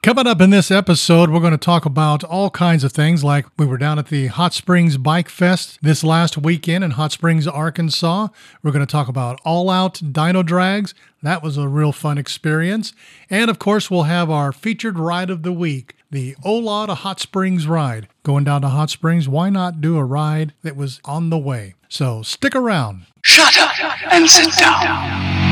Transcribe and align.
Coming 0.00 0.28
up 0.28 0.40
in 0.40 0.50
this 0.50 0.70
episode, 0.70 1.28
we're 1.28 1.40
going 1.40 1.50
to 1.50 1.58
talk 1.58 1.84
about 1.84 2.22
all 2.22 2.50
kinds 2.50 2.84
of 2.84 2.92
things 2.92 3.24
like 3.24 3.46
we 3.58 3.66
were 3.66 3.76
down 3.76 3.98
at 3.98 4.06
the 4.06 4.28
Hot 4.28 4.54
Springs 4.54 4.96
Bike 4.96 5.28
Fest 5.28 5.80
this 5.82 6.04
last 6.04 6.38
weekend 6.38 6.84
in 6.84 6.92
Hot 6.92 7.10
Springs, 7.10 7.48
Arkansas. 7.48 8.28
We're 8.62 8.70
going 8.70 8.86
to 8.86 8.90
talk 8.90 9.08
about 9.08 9.40
all 9.44 9.68
out 9.68 9.94
dyno 9.94 10.46
drags. 10.46 10.94
That 11.20 11.42
was 11.42 11.56
a 11.56 11.66
real 11.66 11.90
fun 11.90 12.16
experience. 12.16 12.92
And 13.28 13.50
of 13.50 13.58
course, 13.58 13.90
we'll 13.90 14.04
have 14.04 14.30
our 14.30 14.52
featured 14.52 15.00
ride 15.00 15.30
of 15.30 15.42
the 15.42 15.52
week, 15.52 15.96
the 16.12 16.36
Ola 16.44 16.86
to 16.86 16.94
Hot 16.94 17.18
Springs 17.18 17.66
ride. 17.66 18.06
Going 18.22 18.44
down 18.44 18.62
to 18.62 18.68
Hot 18.68 18.90
Springs, 18.90 19.28
why 19.28 19.50
not 19.50 19.80
do 19.80 19.96
a 19.98 20.04
ride 20.04 20.54
that 20.62 20.76
was 20.76 21.00
on 21.04 21.30
the 21.30 21.38
way? 21.38 21.74
So 21.88 22.22
stick 22.22 22.54
around. 22.54 23.06
Shut 23.24 23.58
up 23.58 24.12
and 24.12 24.30
sit 24.30 24.52
down. 24.56 25.47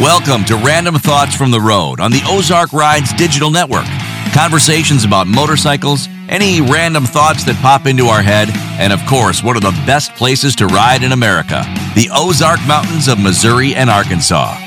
Welcome 0.00 0.44
to 0.44 0.56
Random 0.56 0.96
Thoughts 0.96 1.34
from 1.34 1.50
the 1.50 1.60
Road 1.60 2.00
on 2.00 2.10
the 2.10 2.20
Ozark 2.26 2.74
Rides 2.74 3.14
Digital 3.14 3.50
Network. 3.50 3.86
Conversations 4.34 5.04
about 5.04 5.26
motorcycles, 5.26 6.06
any 6.28 6.60
random 6.60 7.06
thoughts 7.06 7.44
that 7.44 7.56
pop 7.62 7.86
into 7.86 8.04
our 8.04 8.20
head, 8.20 8.50
and 8.78 8.92
of 8.92 9.00
course, 9.06 9.42
one 9.42 9.56
of 9.56 9.62
the 9.62 9.70
best 9.86 10.14
places 10.14 10.54
to 10.56 10.66
ride 10.66 11.02
in 11.02 11.12
America 11.12 11.64
the 11.94 12.10
Ozark 12.12 12.60
Mountains 12.66 13.08
of 13.08 13.18
Missouri 13.18 13.74
and 13.74 13.88
Arkansas. 13.88 14.58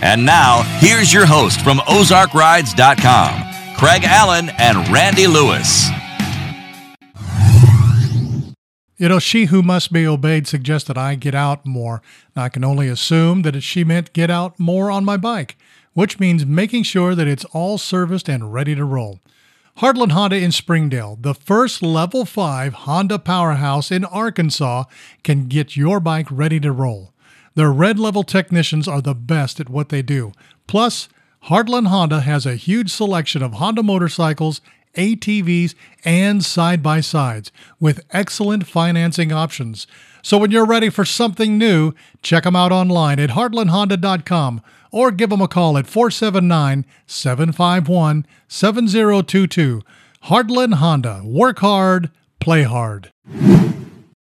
And 0.00 0.24
now, 0.24 0.62
here's 0.78 1.12
your 1.12 1.26
host 1.26 1.60
from 1.60 1.76
OzarkRides.com, 1.80 3.76
Craig 3.76 4.04
Allen 4.04 4.48
and 4.56 4.88
Randy 4.88 5.26
Lewis. 5.26 5.90
You 8.98 9.08
know, 9.08 9.20
she 9.20 9.44
who 9.44 9.62
must 9.62 9.92
be 9.92 10.08
obeyed 10.08 10.48
suggested 10.48 10.98
I 10.98 11.14
get 11.14 11.34
out 11.34 11.64
more. 11.64 12.02
I 12.34 12.48
can 12.48 12.64
only 12.64 12.88
assume 12.88 13.42
that 13.42 13.62
she 13.62 13.84
meant 13.84 14.12
get 14.12 14.28
out 14.28 14.58
more 14.58 14.90
on 14.90 15.04
my 15.04 15.16
bike, 15.16 15.56
which 15.92 16.18
means 16.18 16.44
making 16.44 16.82
sure 16.82 17.14
that 17.14 17.28
it's 17.28 17.44
all 17.46 17.78
serviced 17.78 18.28
and 18.28 18.52
ready 18.52 18.74
to 18.74 18.84
roll. 18.84 19.20
Heartland 19.78 20.10
Honda 20.10 20.38
in 20.38 20.50
Springdale, 20.50 21.16
the 21.20 21.32
first 21.32 21.80
level 21.80 22.24
5 22.24 22.72
Honda 22.74 23.20
powerhouse 23.20 23.92
in 23.92 24.04
Arkansas, 24.04 24.84
can 25.22 25.46
get 25.46 25.76
your 25.76 26.00
bike 26.00 26.26
ready 26.28 26.58
to 26.58 26.72
roll. 26.72 27.14
Their 27.54 27.70
red 27.70 28.00
level 28.00 28.24
technicians 28.24 28.88
are 28.88 29.00
the 29.00 29.14
best 29.14 29.60
at 29.60 29.68
what 29.68 29.90
they 29.90 30.02
do. 30.02 30.32
Plus, 30.66 31.08
Heartland 31.44 31.86
Honda 31.86 32.22
has 32.22 32.44
a 32.46 32.56
huge 32.56 32.90
selection 32.90 33.44
of 33.44 33.54
Honda 33.54 33.84
motorcycles 33.84 34.60
ATVs, 34.94 35.74
and 36.04 36.44
side 36.44 36.82
by 36.82 37.00
sides 37.00 37.52
with 37.80 38.04
excellent 38.10 38.66
financing 38.66 39.32
options. 39.32 39.86
So 40.22 40.38
when 40.38 40.50
you're 40.50 40.66
ready 40.66 40.90
for 40.90 41.04
something 41.04 41.58
new, 41.58 41.92
check 42.22 42.44
them 42.44 42.56
out 42.56 42.72
online 42.72 43.18
at 43.20 43.30
heartlandhonda.com 43.30 44.62
or 44.90 45.10
give 45.10 45.30
them 45.30 45.40
a 45.40 45.48
call 45.48 45.78
at 45.78 45.86
479 45.86 46.84
751 47.06 48.26
7022. 48.48 49.82
Heartland 50.24 50.74
Honda. 50.74 51.22
Work 51.24 51.60
hard, 51.60 52.10
play 52.40 52.62
hard. 52.64 53.10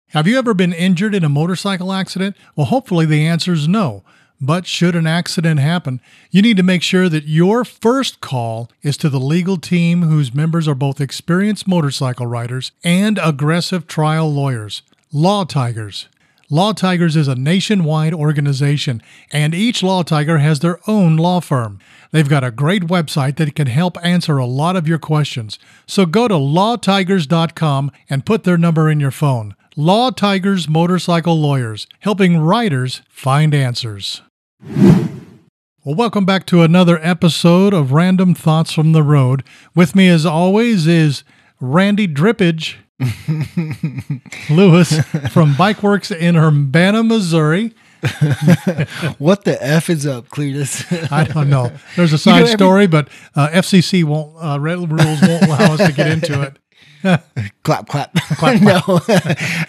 Have 0.09 0.27
you 0.27 0.39
ever 0.39 0.55
been 0.55 0.73
injured 0.73 1.13
in 1.13 1.23
a 1.23 1.29
motorcycle 1.29 1.93
accident? 1.93 2.35
Well, 2.55 2.65
hopefully 2.65 3.05
the 3.05 3.27
answer 3.27 3.53
is 3.53 3.67
no. 3.67 4.03
But 4.41 4.65
should 4.65 4.95
an 4.95 5.05
accident 5.05 5.59
happen, 5.59 5.99
you 6.31 6.41
need 6.41 6.57
to 6.57 6.63
make 6.63 6.81
sure 6.81 7.09
that 7.09 7.27
your 7.27 7.65
first 7.65 8.21
call 8.21 8.69
is 8.81 8.95
to 8.97 9.09
the 9.09 9.19
legal 9.19 9.57
team 9.57 10.03
whose 10.03 10.33
members 10.33 10.67
are 10.67 10.75
both 10.75 11.01
experienced 11.01 11.67
motorcycle 11.67 12.25
riders 12.25 12.71
and 12.83 13.19
aggressive 13.21 13.85
trial 13.85 14.31
lawyers. 14.31 14.81
Law 15.11 15.43
Tigers. 15.43 16.07
Law 16.51 16.71
Tigers 16.71 17.15
is 17.15 17.27
a 17.27 17.35
nationwide 17.35 18.13
organization, 18.13 19.03
and 19.31 19.53
each 19.53 19.83
Law 19.83 20.01
Tiger 20.03 20.39
has 20.39 20.61
their 20.61 20.79
own 20.87 21.15
law 21.17 21.41
firm. 21.41 21.79
They've 22.11 22.27
got 22.27 22.43
a 22.43 22.49
great 22.49 22.83
website 22.83 23.35
that 23.35 23.53
can 23.53 23.67
help 23.67 24.03
answer 24.03 24.37
a 24.37 24.45
lot 24.45 24.75
of 24.75 24.87
your 24.87 24.97
questions. 24.97 25.59
So 25.85 26.07
go 26.07 26.27
to 26.27 26.33
lawtigers.com 26.33 27.91
and 28.09 28.25
put 28.25 28.45
their 28.45 28.57
number 28.57 28.89
in 28.89 28.99
your 28.99 29.11
phone. 29.11 29.55
Law 29.75 30.09
Tigers 30.09 30.67
Motorcycle 30.67 31.39
Lawyers, 31.39 31.85
helping 31.99 32.37
riders 32.37 33.01
find 33.09 33.53
answers. 33.53 34.21
Well, 34.61 35.95
welcome 35.95 36.25
back 36.25 36.45
to 36.47 36.61
another 36.61 36.99
episode 37.01 37.73
of 37.73 37.93
Random 37.93 38.35
Thoughts 38.35 38.73
from 38.73 38.91
the 38.91 39.03
Road. 39.03 39.43
With 39.73 39.95
me, 39.95 40.09
as 40.09 40.25
always, 40.25 40.85
is 40.85 41.23
Randy 41.61 42.07
Drippage 42.07 42.75
Lewis 44.49 44.99
from 45.31 45.53
Bikeworks 45.53 46.15
in 46.15 46.35
Urbana, 46.35 47.03
Missouri. 47.03 47.73
what 49.17 49.45
the 49.45 49.57
f 49.61 49.89
is 49.89 50.05
up, 50.05 50.27
Cletus? 50.29 50.85
I 51.11 51.23
don't 51.25 51.49
know. 51.49 51.71
There's 51.95 52.13
a 52.13 52.17
side 52.17 52.31
you 52.31 52.39
know, 52.39 52.45
every- 52.45 52.57
story, 52.57 52.87
but 52.87 53.07
uh, 53.35 53.49
FCC 53.49 54.03
won't 54.03 54.35
uh, 54.43 54.59
rules 54.59 54.89
won't 54.89 55.43
allow 55.43 55.73
us 55.73 55.85
to 55.85 55.93
get 55.93 56.07
into 56.11 56.41
it. 56.41 56.57
clap, 57.63 57.87
clap. 57.87 58.13
clap, 58.13 58.61
no, 58.61 58.99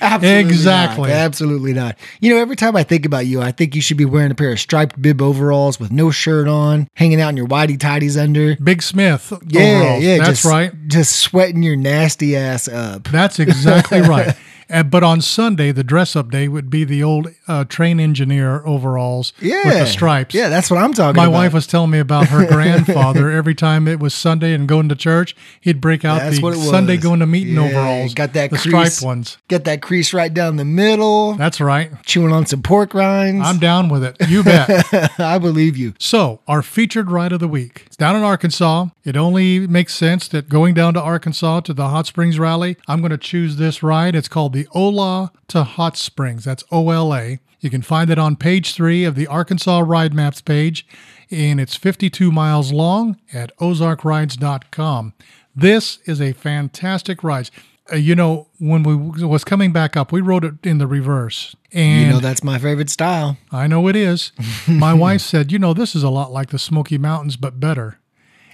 absolutely 0.01 0.41
exactly, 0.41 1.11
not. 1.11 1.17
absolutely 1.17 1.73
not. 1.73 1.97
You 2.21 2.35
know, 2.35 2.41
every 2.41 2.57
time 2.57 2.77
I 2.77 2.83
think 2.83 3.07
about 3.07 3.27
you, 3.27 3.41
I 3.41 3.53
think 3.53 3.75
you 3.75 3.81
should 3.81 3.97
be 3.97 4.05
wearing 4.05 4.31
a 4.31 4.35
pair 4.35 4.53
of 4.53 4.61
striped 4.61 5.01
bib 5.01 5.23
overalls 5.23 5.79
with 5.79 5.93
no 5.93 6.11
shirt 6.11 6.49
on, 6.49 6.89
hanging 6.95 7.21
out 7.21 7.29
in 7.31 7.37
your 7.37 7.47
whitey 7.47 7.79
tidies 7.79 8.17
under. 8.17 8.57
Big 8.57 8.83
Smith. 8.83 9.33
Yeah, 9.47 9.61
overalls. 9.61 10.03
yeah, 10.03 10.17
that's 10.19 10.29
just, 10.29 10.45
right. 10.45 10.73
Just 10.89 11.17
sweating 11.17 11.63
your 11.63 11.77
nasty 11.77 12.37
ass 12.37 12.69
up. 12.69 13.05
That's 13.05 13.39
exactly 13.39 14.01
right. 14.01 14.37
Uh, 14.71 14.83
but 14.83 15.03
on 15.03 15.21
Sunday, 15.21 15.73
the 15.73 15.85
dress 15.85 16.15
up 16.15 16.31
day 16.31 16.49
would 16.49 16.71
be 16.71 16.85
the 16.85 17.03
old 17.03 17.29
uh, 17.49 17.65
train 17.65 17.99
engineer 17.99 18.65
overalls 18.65 19.33
yeah. 19.41 19.65
with 19.65 19.79
the 19.79 19.87
stripes. 19.87 20.35
Yeah, 20.35 20.49
that's 20.49 20.71
what 20.71 20.79
I'm 20.79 20.93
talking 20.93 21.17
My 21.17 21.25
about. 21.25 21.33
My 21.33 21.45
wife 21.45 21.53
was 21.53 21.67
telling 21.67 21.91
me 21.91 21.99
about 21.99 22.29
her 22.29 22.47
grandfather. 22.51 23.31
Every 23.31 23.55
time 23.55 23.89
it 23.89 23.99
was 23.99 24.15
Sunday 24.15 24.55
and 24.55 24.69
going 24.69 24.89
to 24.89 24.95
church, 24.95 25.35
he'd 25.61 25.81
break 25.81 26.05
out 26.05 26.21
that's 26.21 26.41
the 26.41 26.55
Sunday 26.55 26.97
going 26.97 27.21
to 27.21 27.27
meeting 27.27 27.55
yeah, 27.55 27.63
overalls. 27.63 28.15
Got 28.15 28.33
that 28.35 28.51
the 28.51 28.59
crease, 28.59 28.95
striped 28.95 29.03
ones. 29.03 29.39
Get 29.49 29.65
that 29.65 29.83
crease 29.83 30.13
right 30.13 30.33
down 30.33 30.57
the 30.57 30.65
middle. 30.65 31.35
That's 31.35 31.61
right. 31.61 31.91
Chewing 32.05 32.33
on 32.33 32.47
some 32.47 32.63
pork 32.63 32.95
rinds. 32.95 33.47
I'm 33.47 33.59
down 33.59 33.89
with 33.89 34.05
it. 34.05 34.17
You 34.29 34.43
bet. 34.43 35.19
I 35.19 35.39
believe 35.39 35.77
you. 35.77 35.95
So, 35.99 36.41
our 36.47 36.63
featured 36.63 37.11
ride 37.11 37.33
of 37.33 37.41
the 37.41 37.49
week. 37.49 37.85
It's 37.87 37.97
down 37.97 38.17
in 38.17 38.23
Arkansas. 38.23 38.87
It 39.05 39.17
only 39.17 39.67
makes 39.67 39.95
sense 39.95 40.29
that 40.29 40.49
going 40.49 40.75
down 40.75 40.95
to 40.95 41.01
Arkansas 41.01 41.61
to 41.61 41.75
the 41.75 41.89
Hot 41.89 42.07
Springs 42.07 42.39
Rally, 42.39 42.77
I'm 42.87 43.01
going 43.01 43.11
to 43.11 43.19
choose 43.19 43.57
this 43.57 43.83
ride. 43.83 44.15
It's 44.15 44.29
called 44.29 44.53
the 44.53 44.60
Ola 44.75 45.33
to 45.49 45.63
Hot 45.65 45.97
Springs. 45.97 46.45
That's 46.45 46.65
OLA. 46.71 47.39
You 47.61 47.71
can 47.71 47.83
find 47.83 48.11
it 48.11 48.19
on 48.19 48.37
page 48.37 48.75
three 48.75 49.05
of 49.05 49.15
the 49.15 49.27
Arkansas 49.27 49.81
Ride 49.81 50.15
Maps 50.15 50.41
page, 50.41 50.87
and 51.31 51.61
it's 51.61 51.77
52 51.77 52.33
miles 52.33 52.73
long 52.73 53.19
at 53.33 53.57
ozarkrides.com. 53.59 55.13
This 55.55 55.99
is 56.07 56.21
a 56.21 56.33
fantastic 56.33 57.23
ride. 57.23 57.51
Uh, 57.93 57.97
you 57.97 58.15
know, 58.15 58.49
when 58.59 58.83
we 58.83 58.95
was 59.25 59.45
coming 59.45 59.73
back 59.73 59.97
up, 59.97 60.13
we 60.13 60.21
rode 60.21 60.45
it 60.45 60.55
in 60.65 60.79
the 60.79 60.87
reverse. 60.87 61.55
And 61.73 62.07
you 62.07 62.13
know 62.13 62.21
that's 62.21 62.43
my 62.43 62.59
favorite 62.59 62.89
style. 62.89 63.37
I 63.51 63.67
know 63.67 63.89
it 63.89 63.97
is. 63.97 64.33
my 64.69 64.95
wife 64.95 65.21
said, 65.21 65.53
"You 65.53 65.59
know, 65.59 65.75
this 65.75 65.95
is 65.95 66.03
a 66.03 66.11
lot 66.11 66.33
like 66.33 66.51
the 66.51 66.59
Smoky 66.59 66.99
Mountains, 66.99 67.37
but 67.37 67.61
better." 67.61 67.99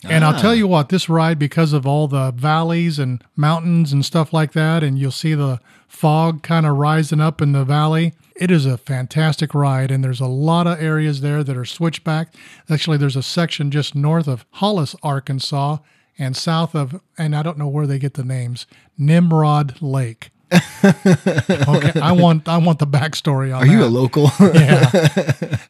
And 0.04 0.24
ah. 0.24 0.30
I'll 0.30 0.40
tell 0.40 0.54
you 0.54 0.66
what, 0.66 0.88
this 0.88 1.08
ride, 1.08 1.38
because 1.38 1.72
of 1.72 1.86
all 1.86 2.08
the 2.08 2.32
valleys 2.32 2.98
and 2.98 3.22
mountains 3.34 3.92
and 3.92 4.04
stuff 4.04 4.32
like 4.32 4.52
that, 4.52 4.82
and 4.82 4.98
you'll 4.98 5.10
see 5.10 5.34
the 5.34 5.60
fog 5.88 6.42
kind 6.42 6.66
of 6.66 6.76
rising 6.76 7.20
up 7.20 7.40
in 7.40 7.52
the 7.52 7.64
valley. 7.64 8.14
It 8.34 8.50
is 8.50 8.66
a 8.66 8.76
fantastic 8.76 9.54
ride, 9.54 9.90
and 9.90 10.04
there's 10.04 10.20
a 10.20 10.26
lot 10.26 10.66
of 10.66 10.80
areas 10.80 11.20
there 11.20 11.42
that 11.42 11.56
are 11.56 11.64
switchback. 11.64 12.34
Actually, 12.68 12.98
there's 12.98 13.16
a 13.16 13.22
section 13.22 13.70
just 13.70 13.94
north 13.94 14.28
of 14.28 14.44
Hollis, 14.52 14.94
Arkansas, 15.02 15.78
and 16.18 16.36
south 16.36 16.74
of, 16.74 17.00
and 17.16 17.34
I 17.34 17.42
don't 17.42 17.58
know 17.58 17.68
where 17.68 17.86
they 17.86 17.98
get 17.98 18.14
the 18.14 18.24
names, 18.24 18.66
Nimrod 18.98 19.80
Lake. 19.80 20.30
okay, 20.52 22.00
I 22.00 22.12
want 22.12 22.46
I 22.46 22.58
want 22.58 22.78
the 22.78 22.86
backstory 22.86 23.54
on. 23.54 23.62
Are 23.62 23.66
that. 23.66 23.72
you 23.72 23.82
a 23.82 23.86
local? 23.86 24.30
yeah, 24.40 24.90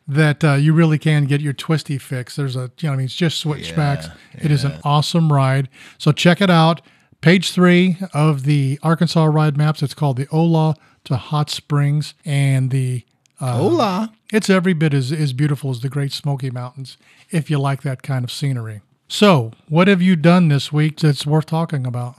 that 0.09 0.45
uh, 0.45 0.53
you 0.55 0.75
really 0.75 0.99
can 0.99 1.25
get 1.25 1.41
your 1.41 1.55
twisty 1.55 1.97
fix. 1.97 2.37
There's 2.37 2.57
a 2.57 2.71
you 2.81 2.89
know 2.89 2.93
I 2.93 2.97
mean 2.97 3.07
it's 3.07 3.17
just 3.17 3.39
switchbacks. 3.39 4.09
Yeah, 4.35 4.45
it 4.45 4.51
is 4.51 4.65
an 4.65 4.79
awesome 4.85 5.33
ride. 5.33 5.71
So 5.97 6.13
check 6.13 6.43
it 6.43 6.51
out. 6.51 6.83
Page 7.21 7.53
three 7.53 7.97
of 8.13 8.45
the 8.45 8.79
Arkansas 8.83 9.25
ride 9.25 9.57
maps. 9.57 9.83
It's 9.83 9.95
called 9.95 10.17
the 10.17 10.29
Ola 10.29 10.77
to 11.05 11.17
Hot 11.17 11.51
Springs, 11.51 12.15
and 12.25 12.71
the 12.71 13.05
uh, 13.41 13.61
Ola. 13.61 14.13
It's 14.33 14.51
every 14.51 14.75
bit 14.75 14.93
as, 14.93 15.13
as 15.13 15.33
beautiful 15.33 15.71
as 15.71 15.81
the 15.81 15.89
Great 15.89 16.13
Smoky 16.13 16.51
Mountains 16.51 16.97
if 17.31 17.49
you 17.49 17.59
like 17.59 17.83
that 17.83 18.03
kind 18.03 18.25
of 18.25 18.31
scenery. 18.31 18.81
So, 19.09 19.53
what 19.69 19.87
have 19.89 20.03
you 20.03 20.17
done 20.17 20.49
this 20.49 20.73
week 20.73 20.99
that's 20.99 21.25
worth 21.25 21.47
talking 21.47 21.87
about? 21.87 22.17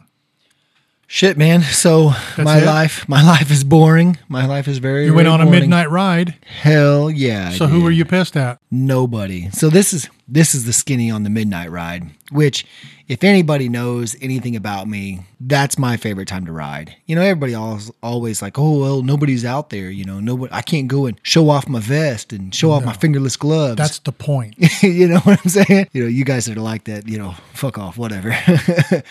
Shit, 1.09 1.37
man. 1.37 1.61
So 1.61 2.09
That's 2.09 2.39
my 2.39 2.59
it? 2.59 2.65
life, 2.65 3.07
my 3.07 3.25
life 3.25 3.49
is 3.49 3.63
boring. 3.63 4.17
My 4.27 4.45
life 4.45 4.67
is 4.67 4.79
very. 4.79 5.05
You 5.05 5.13
went 5.13 5.27
very 5.27 5.41
on 5.41 5.47
a 5.47 5.49
midnight 5.49 5.89
ride. 5.89 6.35
Hell 6.45 7.09
yeah! 7.09 7.51
So 7.51 7.67
who 7.67 7.81
were 7.81 7.91
you 7.91 8.03
pissed 8.03 8.35
at? 8.35 8.59
Nobody. 8.69 9.49
So 9.51 9.69
this 9.69 9.93
is 9.93 10.09
this 10.27 10.53
is 10.53 10.65
the 10.65 10.73
skinny 10.73 11.09
on 11.09 11.23
the 11.23 11.29
midnight 11.29 11.71
ride, 11.71 12.09
which 12.31 12.65
if 13.07 13.23
anybody 13.23 13.69
knows 13.69 14.15
anything 14.21 14.55
about 14.55 14.87
me, 14.87 15.21
that's 15.39 15.77
my 15.77 15.95
favorite 15.97 16.27
time 16.27 16.45
to 16.45 16.51
ride. 16.51 16.95
You 17.05 17.15
know, 17.15 17.21
everybody 17.21 17.55
always 17.55 17.91
always 18.03 18.41
like, 18.41 18.59
"Oh, 18.59 18.79
well, 18.79 19.01
nobody's 19.01 19.45
out 19.45 19.69
there, 19.69 19.89
you 19.89 20.03
know, 20.03 20.19
nobody 20.19 20.51
I 20.53 20.61
can't 20.61 20.87
go 20.87 21.05
and 21.05 21.19
show 21.23 21.49
off 21.49 21.67
my 21.69 21.79
vest 21.79 22.33
and 22.33 22.53
show 22.53 22.71
off 22.71 22.83
my 22.83 22.93
fingerless 22.93 23.37
gloves." 23.37 23.77
That's 23.77 23.99
the 23.99 24.11
point. 24.11 24.55
you 24.81 25.07
know 25.07 25.19
what 25.19 25.39
I'm 25.43 25.49
saying? 25.49 25.87
You 25.93 26.03
know, 26.03 26.09
you 26.09 26.25
guys 26.25 26.45
that 26.45 26.57
are 26.57 26.61
like 26.61 26.85
that, 26.85 27.07
you 27.07 27.17
know, 27.17 27.35
fuck 27.53 27.77
off, 27.77 27.97
whatever. 27.97 28.35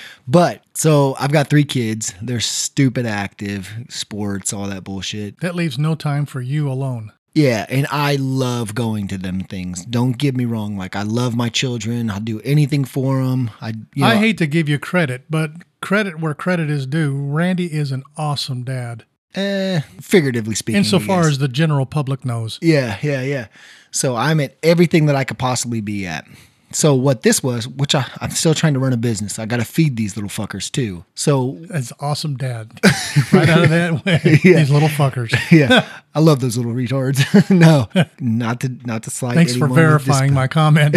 but 0.28 0.62
so 0.74 1.16
I've 1.18 1.32
got 1.32 1.48
three 1.48 1.64
kids. 1.64 2.12
They're 2.20 2.40
stupid 2.40 3.06
active, 3.06 3.72
sports, 3.88 4.52
all 4.52 4.66
that 4.66 4.84
bullshit. 4.84 5.40
That 5.40 5.54
leaves 5.54 5.78
no 5.78 5.94
time 5.94 6.26
for 6.26 6.40
you 6.40 6.70
alone. 6.70 7.12
Yeah, 7.36 7.66
and 7.68 7.86
I 7.90 8.16
love 8.16 8.74
going 8.74 9.08
to 9.08 9.18
them 9.18 9.40
things. 9.40 9.84
Don't 9.84 10.16
get 10.16 10.34
me 10.34 10.46
wrong. 10.46 10.78
Like 10.78 10.96
I 10.96 11.02
love 11.02 11.36
my 11.36 11.50
children. 11.50 12.10
I'll 12.10 12.18
do 12.18 12.40
anything 12.40 12.86
for 12.86 13.22
them. 13.22 13.50
I 13.60 13.74
you 13.94 14.02
know, 14.02 14.06
I 14.06 14.16
hate 14.16 14.38
to 14.38 14.46
give 14.46 14.70
you 14.70 14.78
credit, 14.78 15.24
but 15.28 15.50
credit 15.82 16.18
where 16.18 16.32
credit 16.32 16.70
is 16.70 16.86
due. 16.86 17.14
Randy 17.14 17.66
is 17.66 17.92
an 17.92 18.04
awesome 18.16 18.64
dad. 18.64 19.04
Eh, 19.34 19.80
figuratively 20.00 20.54
speaking. 20.54 20.78
Insofar 20.78 21.28
as 21.28 21.36
the 21.36 21.46
general 21.46 21.84
public 21.84 22.24
knows. 22.24 22.58
Yeah, 22.62 22.98
yeah, 23.02 23.20
yeah. 23.20 23.48
So 23.90 24.16
I'm 24.16 24.40
at 24.40 24.56
everything 24.62 25.04
that 25.06 25.14
I 25.14 25.24
could 25.24 25.38
possibly 25.38 25.82
be 25.82 26.06
at. 26.06 26.26
So 26.72 26.94
what 26.94 27.22
this 27.22 27.42
was, 27.42 27.68
which 27.68 27.94
I, 27.94 28.04
I'm 28.20 28.30
still 28.30 28.52
trying 28.52 28.74
to 28.74 28.80
run 28.80 28.92
a 28.92 28.96
business. 28.96 29.38
I 29.38 29.46
got 29.46 29.58
to 29.58 29.64
feed 29.64 29.96
these 29.96 30.16
little 30.16 30.28
fuckers 30.28 30.70
too. 30.70 31.04
So 31.14 31.56
That's 31.60 31.92
awesome, 32.00 32.36
Dad. 32.36 32.72
right 33.32 33.48
out 33.48 33.64
of 33.64 33.70
that 33.70 34.04
way, 34.04 34.40
Yeah. 34.44 34.58
these 34.58 34.70
little 34.70 34.88
fuckers. 34.88 35.32
yeah, 35.52 35.86
I 36.14 36.20
love 36.20 36.40
those 36.40 36.56
little 36.56 36.72
retards. 36.72 37.20
no, 37.56 37.88
not 38.20 38.60
to 38.60 38.68
not 38.84 39.04
to 39.04 39.10
slight. 39.10 39.34
Thanks 39.34 39.54
for 39.54 39.66
anyone 39.66 39.70
with 39.94 40.04
this- 40.04 40.06
verifying 40.06 40.34
my 40.34 40.48
comment. 40.48 40.96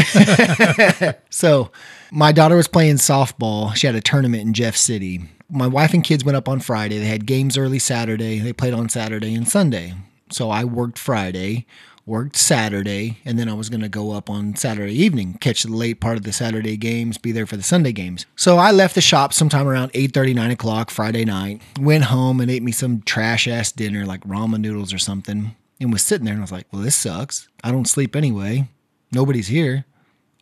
So, 1.29 1.71
my 2.11 2.31
daughter 2.31 2.55
was 2.55 2.67
playing 2.67 2.95
softball. 2.95 3.75
She 3.75 3.85
had 3.87 3.95
a 3.95 4.01
tournament 4.01 4.41
in 4.43 4.53
Jeff 4.53 4.75
City. 4.75 5.21
My 5.49 5.67
wife 5.67 5.93
and 5.93 6.03
kids 6.03 6.23
went 6.25 6.35
up 6.35 6.49
on 6.49 6.59
Friday. 6.59 6.97
They 6.99 7.05
had 7.07 7.25
games 7.25 7.57
early 7.57 7.79
Saturday. 7.79 8.39
They 8.39 8.53
played 8.53 8.73
on 8.73 8.89
Saturday 8.89 9.33
and 9.35 9.47
Sunday. 9.47 9.93
So, 10.31 10.49
I 10.49 10.63
worked 10.63 10.97
Friday, 10.99 11.65
worked 12.09 12.35
Saturday, 12.35 13.19
and 13.23 13.39
then 13.39 13.47
I 13.47 13.53
was 13.53 13.69
going 13.69 13.81
to 13.81 13.89
go 13.89 14.11
up 14.11 14.29
on 14.29 14.55
Saturday 14.55 14.93
evening, 14.93 15.37
catch 15.39 15.63
the 15.63 15.71
late 15.71 16.01
part 16.01 16.17
of 16.17 16.23
the 16.23 16.33
Saturday 16.33 16.75
games, 16.75 17.17
be 17.17 17.31
there 17.31 17.45
for 17.45 17.55
the 17.55 17.63
Sunday 17.63 17.93
games. 17.93 18.25
So, 18.35 18.57
I 18.57 18.71
left 18.71 18.95
the 18.95 19.01
shop 19.01 19.33
sometime 19.33 19.67
around 19.67 19.91
8 19.93 20.15
9 20.15 20.51
o'clock 20.51 20.89
Friday 20.89 21.23
night, 21.23 21.61
went 21.79 22.05
home 22.05 22.41
and 22.41 22.51
ate 22.51 22.63
me 22.63 22.71
some 22.71 23.01
trash 23.03 23.47
ass 23.47 23.71
dinner 23.71 24.05
like 24.05 24.21
ramen 24.21 24.59
noodles 24.59 24.91
or 24.91 24.99
something, 24.99 25.55
and 25.79 25.93
was 25.93 26.03
sitting 26.03 26.25
there 26.25 26.33
and 26.33 26.41
I 26.41 26.43
was 26.43 26.51
like, 26.51 26.67
well, 26.73 26.81
this 26.81 26.95
sucks. 26.95 27.47
I 27.63 27.71
don't 27.71 27.87
sleep 27.87 28.15
anyway. 28.15 28.67
Nobody's 29.11 29.47
here 29.47 29.85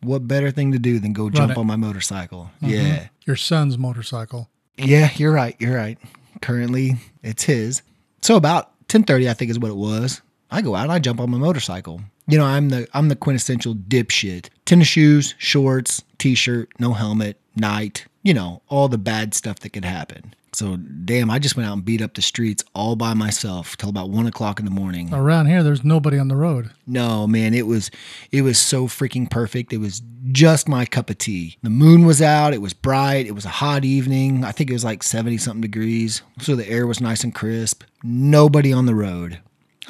what 0.02 0.28
better 0.28 0.50
thing 0.50 0.72
to 0.72 0.78
do 0.78 0.98
than 0.98 1.12
go 1.12 1.30
jump 1.30 1.52
it. 1.52 1.58
on 1.58 1.66
my 1.66 1.76
motorcycle? 1.76 2.50
Mm-hmm. 2.62 2.74
Yeah. 2.74 3.08
Your 3.26 3.36
son's 3.36 3.76
motorcycle. 3.76 4.48
Yeah, 4.76 5.10
you're 5.16 5.32
right. 5.32 5.56
You're 5.58 5.74
right. 5.74 5.98
Currently, 6.40 6.96
it's 7.22 7.42
his. 7.42 7.82
So 8.22 8.36
about 8.36 8.72
10:30 8.88 9.28
I 9.28 9.34
think 9.34 9.50
is 9.50 9.58
what 9.58 9.70
it 9.70 9.76
was. 9.76 10.22
I 10.50 10.62
go 10.62 10.74
out 10.74 10.84
and 10.84 10.92
I 10.92 10.98
jump 10.98 11.20
on 11.20 11.30
my 11.30 11.38
motorcycle. 11.38 12.00
You 12.26 12.38
know, 12.38 12.44
I'm 12.44 12.68
the 12.68 12.88
I'm 12.92 13.08
the 13.08 13.16
quintessential 13.16 13.74
dipshit. 13.74 14.48
Tennis 14.64 14.88
shoes, 14.88 15.34
shorts, 15.38 16.02
t-shirt, 16.18 16.68
no 16.78 16.92
helmet, 16.92 17.40
night, 17.56 18.06
you 18.22 18.34
know, 18.34 18.62
all 18.68 18.88
the 18.88 18.98
bad 18.98 19.34
stuff 19.34 19.60
that 19.60 19.70
could 19.70 19.84
happen. 19.84 20.34
So 20.52 20.76
damn, 20.76 21.30
I 21.30 21.38
just 21.38 21.56
went 21.56 21.68
out 21.68 21.74
and 21.74 21.84
beat 21.84 22.02
up 22.02 22.14
the 22.14 22.22
streets 22.22 22.64
all 22.74 22.96
by 22.96 23.14
myself 23.14 23.76
till 23.76 23.90
about 23.90 24.10
one 24.10 24.26
o'clock 24.26 24.58
in 24.58 24.64
the 24.64 24.70
morning. 24.70 25.12
Around 25.12 25.46
here, 25.46 25.62
there's 25.62 25.84
nobody 25.84 26.18
on 26.18 26.28
the 26.28 26.36
road. 26.36 26.70
No, 26.86 27.26
man, 27.26 27.54
it 27.54 27.66
was 27.66 27.90
it 28.32 28.42
was 28.42 28.58
so 28.58 28.88
freaking 28.88 29.30
perfect. 29.30 29.72
It 29.72 29.78
was 29.78 30.02
just 30.32 30.68
my 30.68 30.84
cup 30.84 31.10
of 31.10 31.18
tea. 31.18 31.56
The 31.62 31.70
moon 31.70 32.04
was 32.04 32.20
out, 32.20 32.54
it 32.54 32.62
was 32.62 32.72
bright, 32.74 33.26
it 33.26 33.34
was 33.34 33.44
a 33.44 33.50
hot 33.50 33.84
evening. 33.84 34.44
I 34.44 34.52
think 34.52 34.70
it 34.70 34.74
was 34.74 34.84
like 34.84 35.02
70 35.02 35.38
something 35.38 35.60
degrees. 35.60 36.22
So 36.40 36.56
the 36.56 36.68
air 36.68 36.86
was 36.86 37.00
nice 37.00 37.24
and 37.24 37.34
crisp. 37.34 37.84
Nobody 38.02 38.72
on 38.72 38.86
the 38.86 38.94
road. 38.94 39.40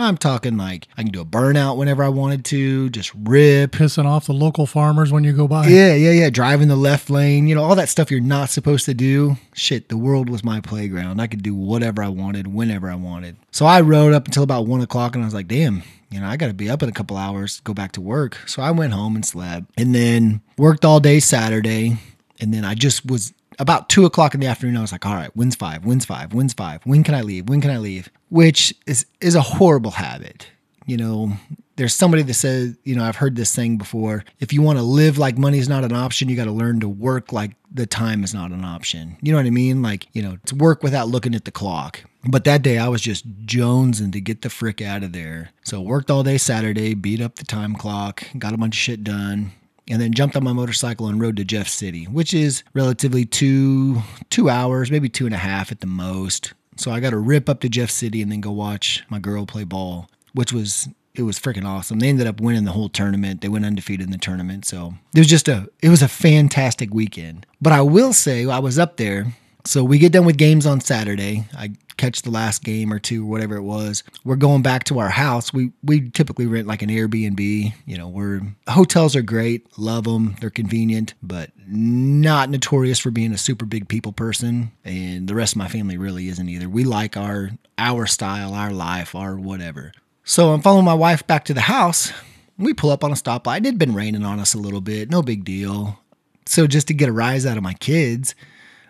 I'm 0.00 0.16
talking 0.16 0.56
like 0.56 0.86
I 0.96 1.02
can 1.02 1.10
do 1.10 1.20
a 1.20 1.24
burnout 1.24 1.76
whenever 1.76 2.04
I 2.04 2.08
wanted 2.08 2.44
to, 2.46 2.88
just 2.90 3.12
rip. 3.14 3.72
Pissing 3.72 4.04
off 4.04 4.26
the 4.26 4.32
local 4.32 4.64
farmers 4.64 5.10
when 5.10 5.24
you 5.24 5.32
go 5.32 5.48
by. 5.48 5.66
Yeah, 5.66 5.94
yeah, 5.94 6.12
yeah. 6.12 6.30
Driving 6.30 6.68
the 6.68 6.76
left 6.76 7.10
lane, 7.10 7.48
you 7.48 7.54
know, 7.54 7.64
all 7.64 7.74
that 7.74 7.88
stuff 7.88 8.10
you're 8.10 8.20
not 8.20 8.50
supposed 8.50 8.84
to 8.84 8.94
do. 8.94 9.36
Shit, 9.54 9.88
the 9.88 9.96
world 9.96 10.30
was 10.30 10.44
my 10.44 10.60
playground. 10.60 11.20
I 11.20 11.26
could 11.26 11.42
do 11.42 11.54
whatever 11.54 12.02
I 12.02 12.08
wanted, 12.08 12.46
whenever 12.46 12.88
I 12.88 12.94
wanted. 12.94 13.36
So 13.50 13.66
I 13.66 13.80
rode 13.80 14.14
up 14.14 14.26
until 14.26 14.44
about 14.44 14.66
one 14.66 14.80
o'clock 14.80 15.14
and 15.14 15.24
I 15.24 15.26
was 15.26 15.34
like, 15.34 15.48
damn, 15.48 15.82
you 16.10 16.20
know, 16.20 16.26
I 16.26 16.36
got 16.36 16.46
to 16.46 16.54
be 16.54 16.70
up 16.70 16.82
in 16.82 16.88
a 16.88 16.92
couple 16.92 17.16
hours, 17.16 17.60
go 17.60 17.74
back 17.74 17.92
to 17.92 18.00
work. 18.00 18.38
So 18.46 18.62
I 18.62 18.70
went 18.70 18.92
home 18.92 19.16
and 19.16 19.26
slept 19.26 19.66
and 19.76 19.94
then 19.94 20.42
worked 20.56 20.84
all 20.84 21.00
day 21.00 21.18
Saturday. 21.20 21.98
And 22.40 22.54
then 22.54 22.64
I 22.64 22.74
just 22.74 23.04
was 23.04 23.34
about 23.58 23.88
two 23.88 24.04
o'clock 24.04 24.34
in 24.34 24.40
the 24.40 24.46
afternoon. 24.46 24.76
I 24.76 24.80
was 24.80 24.92
like, 24.92 25.06
all 25.06 25.14
right, 25.14 25.30
when's 25.34 25.56
five? 25.56 25.84
When's 25.84 26.04
five? 26.04 26.32
When's 26.32 26.54
five? 26.54 26.80
When 26.84 27.02
can 27.02 27.14
I 27.14 27.22
leave? 27.22 27.48
When 27.48 27.60
can 27.60 27.70
I 27.70 27.78
leave? 27.78 28.08
Which 28.30 28.74
is, 28.86 29.06
is 29.20 29.34
a 29.34 29.40
horrible 29.40 29.90
habit. 29.90 30.48
You 30.86 30.96
know, 30.96 31.32
there's 31.76 31.94
somebody 31.94 32.22
that 32.22 32.34
says, 32.34 32.76
you 32.84 32.96
know, 32.96 33.04
I've 33.04 33.16
heard 33.16 33.36
this 33.36 33.54
thing 33.54 33.76
before. 33.76 34.24
If 34.40 34.52
you 34.52 34.62
want 34.62 34.78
to 34.78 34.82
live 34.82 35.18
like 35.18 35.36
money 35.38 35.58
is 35.58 35.68
not 35.68 35.84
an 35.84 35.92
option, 35.92 36.28
you 36.28 36.36
got 36.36 36.46
to 36.46 36.52
learn 36.52 36.80
to 36.80 36.88
work 36.88 37.32
like 37.32 37.52
the 37.72 37.86
time 37.86 38.24
is 38.24 38.32
not 38.32 38.50
an 38.50 38.64
option. 38.64 39.16
You 39.22 39.32
know 39.32 39.38
what 39.38 39.46
I 39.46 39.50
mean? 39.50 39.82
Like, 39.82 40.06
you 40.12 40.22
know, 40.22 40.38
to 40.46 40.54
work 40.54 40.82
without 40.82 41.08
looking 41.08 41.34
at 41.34 41.44
the 41.44 41.50
clock. 41.50 42.02
But 42.28 42.44
that 42.44 42.62
day 42.62 42.78
I 42.78 42.88
was 42.88 43.00
just 43.00 43.46
jonesing 43.46 44.12
to 44.12 44.20
get 44.20 44.42
the 44.42 44.50
frick 44.50 44.82
out 44.82 45.04
of 45.04 45.12
there. 45.12 45.50
So 45.62 45.80
worked 45.80 46.10
all 46.10 46.22
day 46.22 46.36
Saturday, 46.38 46.94
beat 46.94 47.20
up 47.20 47.36
the 47.36 47.44
time 47.44 47.76
clock, 47.76 48.24
got 48.38 48.54
a 48.54 48.58
bunch 48.58 48.74
of 48.74 48.80
shit 48.80 49.04
done, 49.04 49.52
and 49.90 50.00
then 50.00 50.12
jumped 50.12 50.36
on 50.36 50.44
my 50.44 50.52
motorcycle 50.52 51.08
and 51.08 51.20
rode 51.20 51.36
to 51.36 51.44
Jeff 51.44 51.68
City, 51.68 52.04
which 52.04 52.34
is 52.34 52.62
relatively 52.74 53.24
two 53.24 54.02
two 54.30 54.48
hours, 54.48 54.90
maybe 54.90 55.08
two 55.08 55.26
and 55.26 55.34
a 55.34 55.38
half 55.38 55.72
at 55.72 55.80
the 55.80 55.86
most. 55.86 56.54
So 56.76 56.90
I 56.90 57.00
got 57.00 57.10
to 57.10 57.18
rip 57.18 57.48
up 57.48 57.60
to 57.60 57.68
Jeff 57.68 57.90
City 57.90 58.22
and 58.22 58.30
then 58.30 58.40
go 58.40 58.52
watch 58.52 59.04
my 59.08 59.18
girl 59.18 59.46
play 59.46 59.64
ball, 59.64 60.08
which 60.32 60.52
was 60.52 60.88
it 61.14 61.22
was 61.22 61.38
freaking 61.38 61.66
awesome. 61.66 61.98
They 61.98 62.08
ended 62.08 62.28
up 62.28 62.40
winning 62.40 62.64
the 62.64 62.72
whole 62.72 62.88
tournament. 62.88 63.40
They 63.40 63.48
went 63.48 63.64
undefeated 63.64 64.06
in 64.06 64.12
the 64.12 64.18
tournament. 64.18 64.64
So 64.64 64.94
it 65.14 65.18
was 65.18 65.26
just 65.26 65.48
a 65.48 65.68
it 65.82 65.88
was 65.88 66.02
a 66.02 66.08
fantastic 66.08 66.94
weekend. 66.94 67.46
But 67.60 67.72
I 67.72 67.82
will 67.82 68.12
say 68.12 68.46
I 68.46 68.60
was 68.60 68.78
up 68.78 68.96
there. 68.96 69.34
So 69.64 69.84
we 69.84 69.98
get 69.98 70.12
done 70.12 70.24
with 70.24 70.38
games 70.38 70.66
on 70.66 70.80
Saturday. 70.80 71.44
I 71.56 71.72
catch 71.98 72.22
the 72.22 72.30
last 72.30 72.64
game 72.64 72.92
or 72.92 72.98
two, 72.98 73.24
or 73.24 73.30
whatever 73.30 73.56
it 73.56 73.62
was. 73.62 74.02
We're 74.24 74.36
going 74.36 74.62
back 74.62 74.84
to 74.84 74.98
our 75.00 75.10
house. 75.10 75.52
We 75.52 75.72
we 75.82 76.08
typically 76.10 76.46
rent 76.46 76.66
like 76.66 76.80
an 76.80 76.88
Airbnb. 76.88 77.74
You 77.84 77.98
know, 77.98 78.08
we're 78.08 78.40
hotels 78.68 79.14
are 79.14 79.22
great, 79.22 79.78
love 79.78 80.04
them. 80.04 80.36
They're 80.40 80.48
convenient, 80.48 81.14
but 81.22 81.50
not 81.66 82.48
notorious 82.48 82.98
for 82.98 83.10
being 83.10 83.32
a 83.32 83.38
super 83.38 83.66
big 83.66 83.88
people 83.88 84.12
person. 84.12 84.72
And 84.84 85.28
the 85.28 85.34
rest 85.34 85.52
of 85.54 85.58
my 85.58 85.68
family 85.68 85.98
really 85.98 86.28
isn't 86.28 86.48
either. 86.48 86.68
We 86.68 86.84
like 86.84 87.16
our 87.16 87.50
our 87.76 88.06
style, 88.06 88.54
our 88.54 88.72
life, 88.72 89.14
our 89.14 89.36
whatever. 89.36 89.92
So 90.24 90.52
I'm 90.52 90.62
following 90.62 90.84
my 90.84 90.94
wife 90.94 91.26
back 91.26 91.44
to 91.46 91.54
the 91.54 91.62
house. 91.62 92.12
We 92.56 92.74
pull 92.74 92.90
up 92.90 93.04
on 93.04 93.12
a 93.12 93.14
stoplight. 93.14 93.58
It 93.58 93.66
had 93.66 93.78
been 93.78 93.94
raining 93.94 94.24
on 94.24 94.40
us 94.40 94.54
a 94.54 94.58
little 94.58 94.80
bit, 94.80 95.10
no 95.10 95.22
big 95.22 95.44
deal. 95.44 96.00
So 96.46 96.66
just 96.66 96.88
to 96.88 96.94
get 96.94 97.08
a 97.08 97.12
rise 97.12 97.46
out 97.46 97.56
of 97.56 97.62
my 97.62 97.74
kids, 97.74 98.34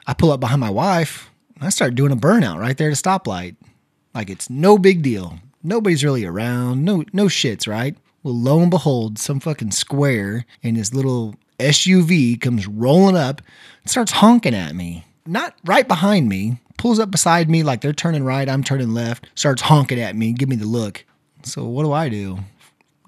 I 0.08 0.14
pull 0.14 0.32
up 0.32 0.40
behind 0.40 0.60
my 0.60 0.70
wife. 0.70 1.30
and 1.54 1.64
I 1.64 1.68
start 1.70 1.94
doing 1.94 2.10
a 2.12 2.16
burnout 2.16 2.58
right 2.58 2.76
there 2.76 2.90
at 2.90 2.98
a 2.98 3.02
stoplight. 3.02 3.54
Like 4.14 4.30
it's 4.30 4.48
no 4.50 4.78
big 4.78 5.02
deal. 5.02 5.38
Nobody's 5.62 6.02
really 6.02 6.24
around. 6.24 6.84
No 6.84 7.04
no 7.12 7.26
shits, 7.26 7.68
right? 7.68 7.96
Well, 8.24 8.34
lo 8.34 8.60
and 8.60 8.70
behold, 8.70 9.18
some 9.18 9.38
fucking 9.38 9.70
square 9.72 10.44
in 10.62 10.74
his 10.74 10.92
little 10.94 11.34
SUV 11.60 12.40
comes 12.40 12.66
rolling 12.66 13.16
up 13.16 13.42
and 13.82 13.90
starts 13.90 14.12
honking 14.12 14.54
at 14.54 14.74
me. 14.74 15.04
Not 15.26 15.54
right 15.64 15.86
behind 15.86 16.28
me, 16.28 16.58
pulls 16.78 16.98
up 16.98 17.10
beside 17.10 17.50
me 17.50 17.62
like 17.62 17.80
they're 17.82 17.92
turning 17.92 18.24
right, 18.24 18.48
I'm 18.48 18.64
turning 18.64 18.94
left, 18.94 19.26
starts 19.34 19.62
honking 19.62 20.00
at 20.00 20.16
me, 20.16 20.32
give 20.32 20.48
me 20.48 20.56
the 20.56 20.66
look. 20.66 21.04
So 21.42 21.64
what 21.64 21.82
do 21.84 21.92
I 21.92 22.08
do? 22.08 22.38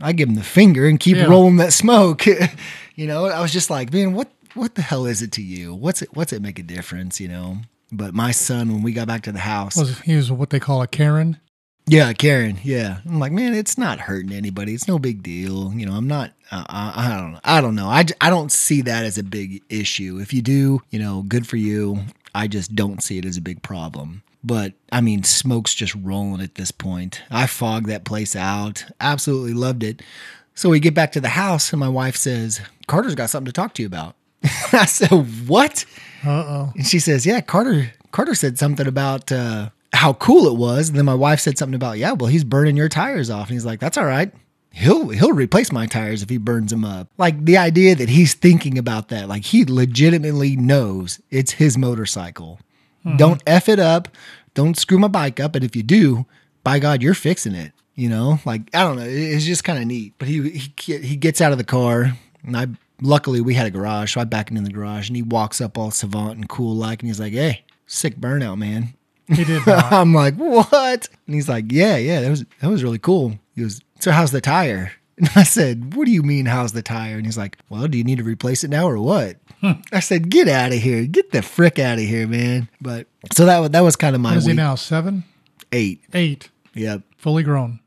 I 0.03 0.13
give 0.13 0.29
him 0.29 0.35
the 0.35 0.43
finger 0.43 0.87
and 0.87 0.99
keep 1.01 1.17
Yeah. 1.17 1.25
rolling 1.27 1.57
that 1.57 1.73
smoke. 1.73 2.25
you 2.95 3.07
know, 3.07 3.27
I 3.27 3.41
was 3.41 3.53
just 3.53 3.71
like, 3.71 3.93
man, 3.93 4.13
what 4.13 4.31
what 4.55 4.75
the 4.75 4.83
hell 4.83 5.07
is 5.07 5.23
it 5.23 5.33
to 5.33 5.43
you? 5.43 5.75
What's 5.75 6.03
it 6.03 6.11
what's 6.15 6.33
it 6.33 6.43
make 6.43 6.59
a 6.59 6.63
difference, 6.63 7.21
you 7.21 7.29
know? 7.29 7.59
But 7.93 8.15
my 8.15 8.31
son, 8.31 8.73
when 8.73 8.83
we 8.83 8.93
got 8.93 9.09
back 9.09 9.23
to 9.23 9.33
the 9.33 9.41
house, 9.41 9.77
Was 9.77 9.99
he 10.01 10.15
was 10.17 10.31
what 10.31 10.51
they 10.51 10.61
call 10.61 10.83
a 10.83 10.87
Karen? 10.87 11.39
yeah, 11.87 12.13
Karen, 12.13 12.59
yeah, 12.63 12.99
I'm 13.05 13.19
like, 13.19 13.33
man, 13.33 13.53
it's 13.53 13.77
not 13.77 13.99
hurting 13.99 14.31
anybody. 14.33 14.75
It's 14.75 14.87
no 14.87 15.01
big 15.01 15.25
deal. 15.25 15.73
You 15.75 15.87
know, 15.87 15.95
I'm 15.95 16.07
not. 16.07 16.33
Uh, 16.53 16.65
I, 16.69 17.07
I 17.07 17.09
don't 17.19 17.33
know. 17.33 17.41
I 17.43 17.61
don't 17.61 17.75
know. 17.75 17.89
I, 17.89 18.05
I 18.21 18.31
don't 18.31 18.53
see 18.53 18.83
that 18.83 19.05
as 19.05 19.19
a 19.19 19.25
big 19.25 19.63
issue. 19.69 20.19
If 20.21 20.33
you 20.33 20.41
do, 20.41 20.83
you 20.91 21.01
know, 21.01 21.23
good 21.27 21.49
for 21.49 21.57
you. 21.57 22.05
I 22.33 22.47
just 22.47 22.77
don't 22.77 23.03
see 23.03 23.19
it 23.19 23.25
as 23.25 23.37
a 23.37 23.41
big 23.41 23.63
problem. 23.63 24.23
But 24.45 24.75
I 24.93 25.01
mean, 25.01 25.25
smoke's 25.25 25.75
just 25.75 25.97
rolling 25.97 26.41
at 26.43 26.55
this 26.55 26.71
point. 26.71 27.23
I 27.29 27.47
fogged 27.49 27.87
that 27.89 28.05
place 28.05 28.37
out. 28.37 28.85
Absolutely 29.01 29.55
loved 29.55 29.83
it. 29.83 30.01
So 30.55 30.69
we 30.71 30.79
get 30.79 30.95
back 30.95 31.11
to 31.13 31.21
the 31.21 31.31
house, 31.31 31.73
and 31.73 31.81
my 31.81 31.89
wife 31.89 32.15
says, 32.17 32.61
Carter's 32.87 33.15
got 33.17 33.31
something 33.31 33.47
to 33.47 33.53
talk 33.53 33.75
to 33.75 33.83
you 33.83 33.87
about. 33.87 34.15
I 34.73 34.87
said, 34.87 35.09
What? 35.49 35.85
Uh 36.25 36.31
oh. 36.31 36.73
And 36.77 36.87
she 36.87 36.99
says, 36.99 37.25
"Yeah, 37.25 37.41
Carter. 37.41 37.93
Carter 38.13 38.35
said 38.35 38.59
something 38.59 38.87
about 38.87 39.33
uh, 39.33 39.71
how 39.95 40.13
cool 40.15 40.47
it 40.49 40.57
was." 40.59 40.89
And 40.91 40.99
then 40.99 41.07
my 41.07 41.15
wife 41.15 41.41
said 41.41 41.57
something 41.57 41.75
about, 41.75 41.97
"Yeah, 41.99 42.13
well, 42.13 42.29
he's 42.29 42.45
burning 42.45 42.77
your 42.77 42.89
tires 42.91 43.31
off." 43.31 43.49
And 43.49 43.55
he's 43.55 43.65
like, 43.65 43.81
"That's 43.81 43.97
all 43.97 44.05
right. 44.05 44.31
he'll 44.73 45.09
he'll 45.09 45.33
replace 45.33 45.73
my 45.73 45.87
tires 45.87 46.23
if 46.23 46.29
he 46.29 46.37
burns 46.39 46.71
them 46.71 46.85
up. 46.85 47.09
Like 47.19 47.45
the 47.45 47.57
idea 47.57 47.95
that 47.95 48.09
he's 48.09 48.35
thinking 48.35 48.79
about 48.79 49.09
that, 49.09 49.29
like 49.29 49.45
he 49.45 49.65
legitimately 49.65 50.57
knows 50.57 51.21
it's 51.31 51.53
his 51.53 51.77
motorcycle. 51.79 52.61
Mm-hmm. 53.05 53.17
Don't 53.17 53.43
f 53.47 53.69
it 53.69 53.79
up. 53.79 54.09
Don't 54.55 54.77
screw 54.77 54.99
my 54.99 55.09
bike 55.09 55.41
up. 55.41 55.55
And 55.55 55.65
if 55.65 55.75
you 55.75 55.83
do, 55.83 56.27
by 56.65 56.79
God, 56.79 57.03
you're 57.03 57.15
fixing 57.15 57.55
it. 57.55 57.73
You 57.95 58.09
know, 58.11 58.41
like 58.45 58.63
I 58.75 58.83
don't 58.83 58.97
know. 58.97 59.07
It's 59.07 59.45
just 59.45 59.65
kind 59.65 59.79
of 59.79 59.87
neat. 59.87 60.15
But 60.19 60.29
he 60.29 60.51
he 60.51 60.99
he 60.99 61.17
gets 61.17 61.41
out 61.41 61.53
of 61.53 61.59
the 61.59 61.65
car, 61.65 62.13
and 62.45 62.57
I 62.57 62.67
luckily 63.03 63.41
we 63.41 63.55
had 63.55 63.67
a 63.67 63.71
garage, 63.71 64.15
so 64.15 64.21
I 64.21 64.25
back 64.25 64.51
him 64.51 64.57
in 64.57 64.65
the 64.65 64.73
garage, 64.73 65.09
and 65.09 65.17
he 65.17 65.23
walks 65.23 65.61
up 65.61 65.77
all 65.79 65.91
savant 65.91 66.37
and 66.37 66.49
cool 66.49 66.75
like, 66.75 67.01
and 67.01 67.09
he's 67.09 67.21
like, 67.21 67.33
"Hey, 67.33 67.65
sick 67.87 68.17
burnout, 68.17 68.59
man." 68.59 68.95
He 69.29 69.45
did. 69.45 69.63
I'm 69.69 70.15
like, 70.15 70.35
"What?" 70.37 71.09
And 71.27 71.35
he's 71.35 71.49
like, 71.49 71.67
"Yeah, 71.71 71.97
yeah, 71.97 72.21
that 72.21 72.31
was 72.31 72.45
that 72.61 72.71
was 72.71 72.83
really 72.83 72.99
cool." 72.99 73.39
He 73.55 73.63
goes, 73.63 73.81
"So 74.01 74.11
how's 74.11 74.33
the 74.33 74.41
tire?" 74.41 74.93
And 75.21 75.29
I 75.37 75.43
said, 75.43 75.95
What 75.95 76.07
do 76.07 76.13
you 76.13 76.23
mean, 76.23 76.47
how's 76.47 76.73
the 76.73 76.81
tire? 76.81 77.17
And 77.17 77.27
he's 77.27 77.37
like, 77.37 77.59
Well, 77.69 77.87
do 77.89 77.99
you 77.99 78.05
need 78.05 78.17
to 78.19 78.25
replace 78.25 78.65
it 78.65 78.71
now 78.71 78.89
or 78.89 78.99
what? 78.99 79.37
Hmm. 79.61 79.73
I 79.93 80.01
said, 80.01 80.31
Get 80.31 80.49
out 80.49 80.73
of 80.73 80.79
here. 80.79 81.05
Get 81.05 81.31
the 81.31 81.43
frick 81.43 81.79
out 81.79 81.99
of 81.99 82.05
here, 82.05 82.27
man. 82.27 82.71
But 82.81 83.07
so 83.31 83.45
that, 83.45 83.73
that 83.73 83.81
was 83.81 83.97
kind 83.97 84.15
of 84.15 84.23
my 84.23 84.31
What 84.31 84.39
is 84.39 84.47
he 84.47 84.55
now? 84.55 84.77
Seven? 84.77 85.25
Eight. 85.73 86.01
Eight. 86.15 86.49
Yep. 86.73 87.03
Fully 87.19 87.43
grown. 87.43 87.81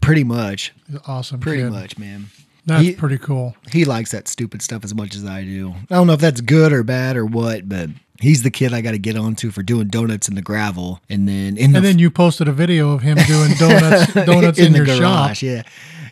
Pretty 0.00 0.24
much. 0.24 0.72
Awesome. 1.06 1.38
Pretty 1.38 1.62
kid. 1.62 1.70
much, 1.70 1.96
man. 1.96 2.26
That's 2.66 2.82
he, 2.82 2.92
pretty 2.94 3.18
cool. 3.18 3.56
He 3.70 3.84
likes 3.84 4.10
that 4.12 4.28
stupid 4.28 4.62
stuff 4.62 4.84
as 4.84 4.94
much 4.94 5.14
as 5.14 5.24
I 5.24 5.44
do. 5.44 5.74
I 5.90 5.94
don't 5.94 6.06
know 6.06 6.12
if 6.12 6.20
that's 6.20 6.40
good 6.40 6.72
or 6.72 6.82
bad 6.82 7.16
or 7.16 7.24
what, 7.24 7.68
but 7.68 7.90
he's 8.20 8.42
the 8.42 8.50
kid 8.50 8.72
I 8.72 8.80
got 8.80 8.92
to 8.92 8.98
get 8.98 9.16
onto 9.16 9.50
for 9.50 9.62
doing 9.62 9.88
donuts 9.88 10.28
in 10.28 10.34
the 10.34 10.42
gravel. 10.42 11.00
And 11.08 11.28
then 11.28 11.56
in 11.56 11.66
and 11.66 11.74
the, 11.76 11.80
then 11.80 11.98
you 11.98 12.10
posted 12.10 12.48
a 12.48 12.52
video 12.52 12.92
of 12.92 13.02
him 13.02 13.16
doing 13.26 13.52
donuts 13.54 14.12
donuts 14.26 14.58
in, 14.58 14.66
in 14.66 14.74
your 14.74 14.86
garage, 14.86 15.38
shop. 15.38 15.42
Yeah. 15.42 15.62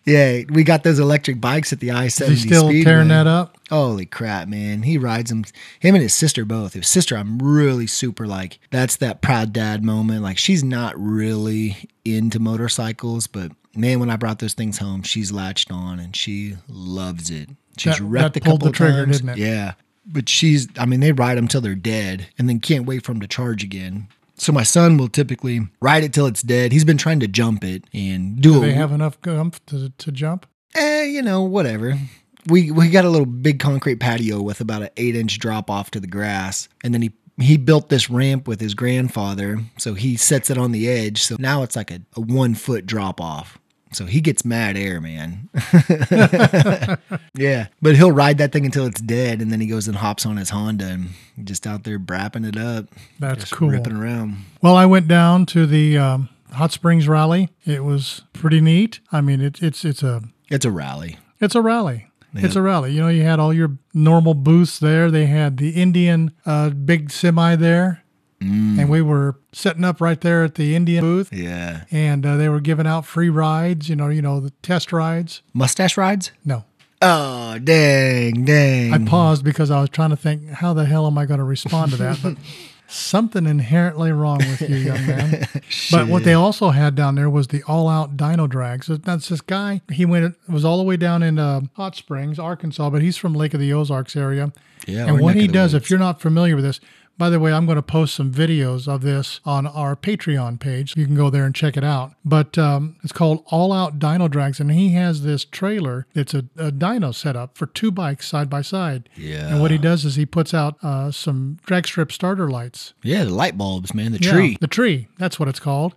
Yeah, 0.04 0.42
we 0.50 0.64
got 0.64 0.84
those 0.84 0.98
electric 0.98 1.40
bikes 1.40 1.72
at 1.72 1.80
the 1.80 1.90
I 1.90 2.08
seventy. 2.08 2.40
Still 2.40 2.68
Speedway. 2.68 2.84
tearing 2.84 3.08
that 3.08 3.26
up. 3.26 3.56
Holy 3.68 4.06
crap, 4.06 4.48
man! 4.48 4.82
He 4.82 4.98
rides 4.98 5.30
them. 5.30 5.44
Him 5.80 5.94
and 5.94 6.02
his 6.02 6.14
sister 6.14 6.44
both. 6.44 6.74
His 6.74 6.88
sister, 6.88 7.16
I'm 7.16 7.38
really 7.38 7.86
super 7.86 8.26
like. 8.26 8.58
That's 8.70 8.96
that 8.96 9.20
proud 9.20 9.52
dad 9.52 9.84
moment. 9.84 10.22
Like 10.22 10.38
she's 10.38 10.64
not 10.64 10.98
really 10.98 11.88
into 12.04 12.38
motorcycles, 12.38 13.26
but 13.26 13.52
man, 13.74 14.00
when 14.00 14.10
I 14.10 14.16
brought 14.16 14.38
those 14.38 14.54
things 14.54 14.78
home, 14.78 15.02
she's 15.02 15.32
latched 15.32 15.70
on 15.70 15.98
and 16.00 16.16
she 16.16 16.56
loves 16.68 17.30
it. 17.30 17.50
She's 17.76 17.98
that, 17.98 18.04
wrecked 18.04 18.34
that 18.34 18.42
a 18.42 18.44
couple 18.44 18.68
the 18.68 18.72
trigger, 18.72 19.04
times. 19.04 19.18
Didn't 19.18 19.30
it? 19.30 19.38
Yeah, 19.38 19.74
but 20.06 20.28
she's. 20.28 20.68
I 20.78 20.86
mean, 20.86 21.00
they 21.00 21.12
ride 21.12 21.38
them 21.38 21.48
till 21.48 21.60
they're 21.60 21.74
dead, 21.74 22.28
and 22.38 22.48
then 22.48 22.60
can't 22.60 22.86
wait 22.86 23.04
for 23.04 23.12
them 23.12 23.20
to 23.20 23.28
charge 23.28 23.62
again. 23.62 24.08
So 24.38 24.52
my 24.52 24.62
son 24.62 24.96
will 24.96 25.08
typically 25.08 25.60
ride 25.80 26.04
it 26.04 26.12
till 26.12 26.26
it's 26.26 26.42
dead. 26.42 26.72
He's 26.72 26.84
been 26.84 26.98
trying 26.98 27.20
to 27.20 27.28
jump 27.28 27.64
it 27.64 27.84
and 27.92 28.40
do, 28.40 28.54
do 28.54 28.62
it. 28.62 28.66
They 28.66 28.72
have 28.74 28.92
enough 28.92 29.20
gumph 29.20 29.58
to, 29.66 29.90
to 29.90 30.12
jump. 30.12 30.46
Eh, 30.74 31.04
you 31.04 31.22
know, 31.22 31.42
whatever. 31.42 31.98
We 32.46 32.70
we 32.70 32.88
got 32.88 33.04
a 33.04 33.10
little 33.10 33.26
big 33.26 33.58
concrete 33.58 33.96
patio 33.96 34.40
with 34.40 34.60
about 34.60 34.82
an 34.82 34.90
eight 34.96 35.16
inch 35.16 35.38
drop 35.38 35.68
off 35.70 35.90
to 35.90 36.00
the 36.00 36.06
grass, 36.06 36.68
and 36.82 36.94
then 36.94 37.02
he 37.02 37.12
he 37.38 37.56
built 37.56 37.88
this 37.88 38.08
ramp 38.10 38.48
with 38.48 38.60
his 38.60 38.74
grandfather, 38.74 39.58
so 39.76 39.94
he 39.94 40.16
sets 40.16 40.50
it 40.50 40.58
on 40.58 40.72
the 40.72 40.88
edge. 40.88 41.22
So 41.22 41.36
now 41.38 41.62
it's 41.62 41.76
like 41.76 41.90
a, 41.90 42.00
a 42.16 42.20
one 42.20 42.54
foot 42.54 42.86
drop 42.86 43.20
off. 43.20 43.58
So 43.92 44.04
he 44.04 44.20
gets 44.20 44.44
mad 44.44 44.76
air, 44.76 45.00
man. 45.00 45.48
yeah. 47.34 47.68
But 47.80 47.96
he'll 47.96 48.12
ride 48.12 48.38
that 48.38 48.52
thing 48.52 48.64
until 48.64 48.86
it's 48.86 49.00
dead 49.00 49.40
and 49.40 49.50
then 49.50 49.60
he 49.60 49.66
goes 49.66 49.88
and 49.88 49.96
hops 49.96 50.26
on 50.26 50.36
his 50.36 50.50
Honda 50.50 50.86
and 50.86 51.08
just 51.44 51.66
out 51.66 51.84
there 51.84 51.98
brapping 51.98 52.44
it 52.44 52.56
up. 52.56 52.86
That's 53.18 53.50
cool. 53.50 53.70
Ripping 53.70 53.96
around. 53.96 54.44
Well, 54.62 54.76
I 54.76 54.86
went 54.86 55.08
down 55.08 55.46
to 55.46 55.66
the 55.66 55.98
um, 55.98 56.28
Hot 56.52 56.72
Springs 56.72 57.08
rally. 57.08 57.48
It 57.64 57.84
was 57.84 58.22
pretty 58.32 58.60
neat. 58.60 59.00
I 59.10 59.20
mean, 59.20 59.40
it, 59.40 59.62
it's 59.62 59.84
it's 59.84 60.02
a 60.02 60.22
it's 60.48 60.64
a 60.64 60.70
rally. 60.70 61.18
It's 61.40 61.54
a 61.54 61.62
rally. 61.62 62.08
It's 62.34 62.56
a 62.56 62.62
rally. 62.62 62.92
You 62.92 63.00
know, 63.00 63.08
you 63.08 63.22
had 63.22 63.40
all 63.40 63.52
your 63.52 63.78
normal 63.94 64.34
booths 64.34 64.78
there. 64.78 65.10
They 65.10 65.26
had 65.26 65.56
the 65.56 65.70
Indian 65.70 66.32
uh, 66.46 66.70
big 66.70 67.10
semi 67.10 67.56
there. 67.56 68.04
Mm. 68.40 68.78
And 68.78 68.90
we 68.90 69.02
were 69.02 69.36
setting 69.52 69.84
up 69.84 70.00
right 70.00 70.20
there 70.20 70.44
at 70.44 70.54
the 70.54 70.76
Indian 70.76 71.02
booth. 71.02 71.32
Yeah. 71.32 71.84
And 71.90 72.24
uh, 72.24 72.36
they 72.36 72.48
were 72.48 72.60
giving 72.60 72.86
out 72.86 73.04
free 73.04 73.28
rides, 73.28 73.88
you 73.88 73.96
know, 73.96 74.08
you 74.08 74.22
know, 74.22 74.40
the 74.40 74.50
test 74.62 74.92
rides. 74.92 75.42
Mustache 75.52 75.96
rides? 75.96 76.30
No. 76.44 76.64
Oh, 77.00 77.58
dang, 77.58 78.44
dang. 78.44 78.92
I 78.92 78.98
paused 79.04 79.44
because 79.44 79.70
I 79.70 79.80
was 79.80 79.90
trying 79.90 80.10
to 80.10 80.16
think, 80.16 80.48
how 80.48 80.72
the 80.72 80.84
hell 80.84 81.06
am 81.06 81.16
I 81.16 81.26
going 81.26 81.38
to 81.38 81.44
respond 81.44 81.92
to 81.92 81.96
that? 81.98 82.18
But 82.22 82.36
something 82.88 83.46
inherently 83.46 84.10
wrong 84.10 84.38
with 84.38 84.68
you, 84.68 84.76
young 84.76 85.06
man. 85.06 85.46
but 85.92 86.08
what 86.08 86.24
they 86.24 86.34
also 86.34 86.70
had 86.70 86.96
down 86.96 87.14
there 87.14 87.30
was 87.30 87.48
the 87.48 87.62
all 87.64 87.88
out 87.88 88.16
dyno 88.16 88.48
drags. 88.48 88.86
So 88.86 88.96
that's 88.96 89.28
this 89.28 89.40
guy. 89.40 89.80
He 89.92 90.04
went, 90.04 90.36
was 90.48 90.64
all 90.64 90.78
the 90.78 90.82
way 90.82 90.96
down 90.96 91.22
in 91.22 91.38
uh, 91.38 91.60
Hot 91.74 91.94
Springs, 91.94 92.38
Arkansas, 92.38 92.90
but 92.90 93.00
he's 93.00 93.16
from 93.16 93.34
Lake 93.34 93.54
of 93.54 93.60
the 93.60 93.72
Ozarks 93.72 94.16
area. 94.16 94.52
Yeah. 94.86 95.06
And 95.06 95.20
what 95.20 95.36
he 95.36 95.46
does, 95.46 95.74
if 95.74 95.90
you're 95.90 95.98
not 96.00 96.20
familiar 96.20 96.56
with 96.56 96.64
this, 96.64 96.80
by 97.18 97.28
the 97.30 97.40
way, 97.40 97.52
I'm 97.52 97.66
going 97.66 97.76
to 97.76 97.82
post 97.82 98.14
some 98.14 98.32
videos 98.32 98.86
of 98.86 99.02
this 99.02 99.40
on 99.44 99.66
our 99.66 99.96
Patreon 99.96 100.60
page. 100.60 100.94
You 100.96 101.04
can 101.04 101.16
go 101.16 101.30
there 101.30 101.44
and 101.44 101.54
check 101.54 101.76
it 101.76 101.82
out. 101.84 102.12
But 102.24 102.56
um, 102.56 102.96
it's 103.02 103.12
called 103.12 103.42
All 103.46 103.72
Out 103.72 103.98
Dyno 103.98 104.30
Drags, 104.30 104.60
and 104.60 104.70
he 104.70 104.90
has 104.90 105.22
this 105.22 105.44
trailer 105.44 106.06
that's 106.14 106.32
a, 106.32 106.44
a 106.56 106.70
dyno 106.70 107.12
setup 107.14 107.58
for 107.58 107.66
two 107.66 107.90
bikes 107.90 108.28
side 108.28 108.48
by 108.48 108.62
side. 108.62 109.08
Yeah. 109.16 109.48
And 109.48 109.60
what 109.60 109.70
he 109.72 109.78
does 109.78 110.04
is 110.04 110.14
he 110.14 110.26
puts 110.26 110.54
out 110.54 110.76
uh, 110.82 111.10
some 111.10 111.58
drag 111.66 111.86
strip 111.86 112.12
starter 112.12 112.48
lights. 112.48 112.94
Yeah, 113.02 113.24
the 113.24 113.34
light 113.34 113.58
bulbs, 113.58 113.92
man, 113.94 114.12
the 114.12 114.20
Yeah, 114.20 114.30
tree. 114.30 114.56
The 114.60 114.68
tree. 114.68 115.08
That's 115.18 115.40
what 115.40 115.48
it's 115.48 115.60
called. 115.60 115.94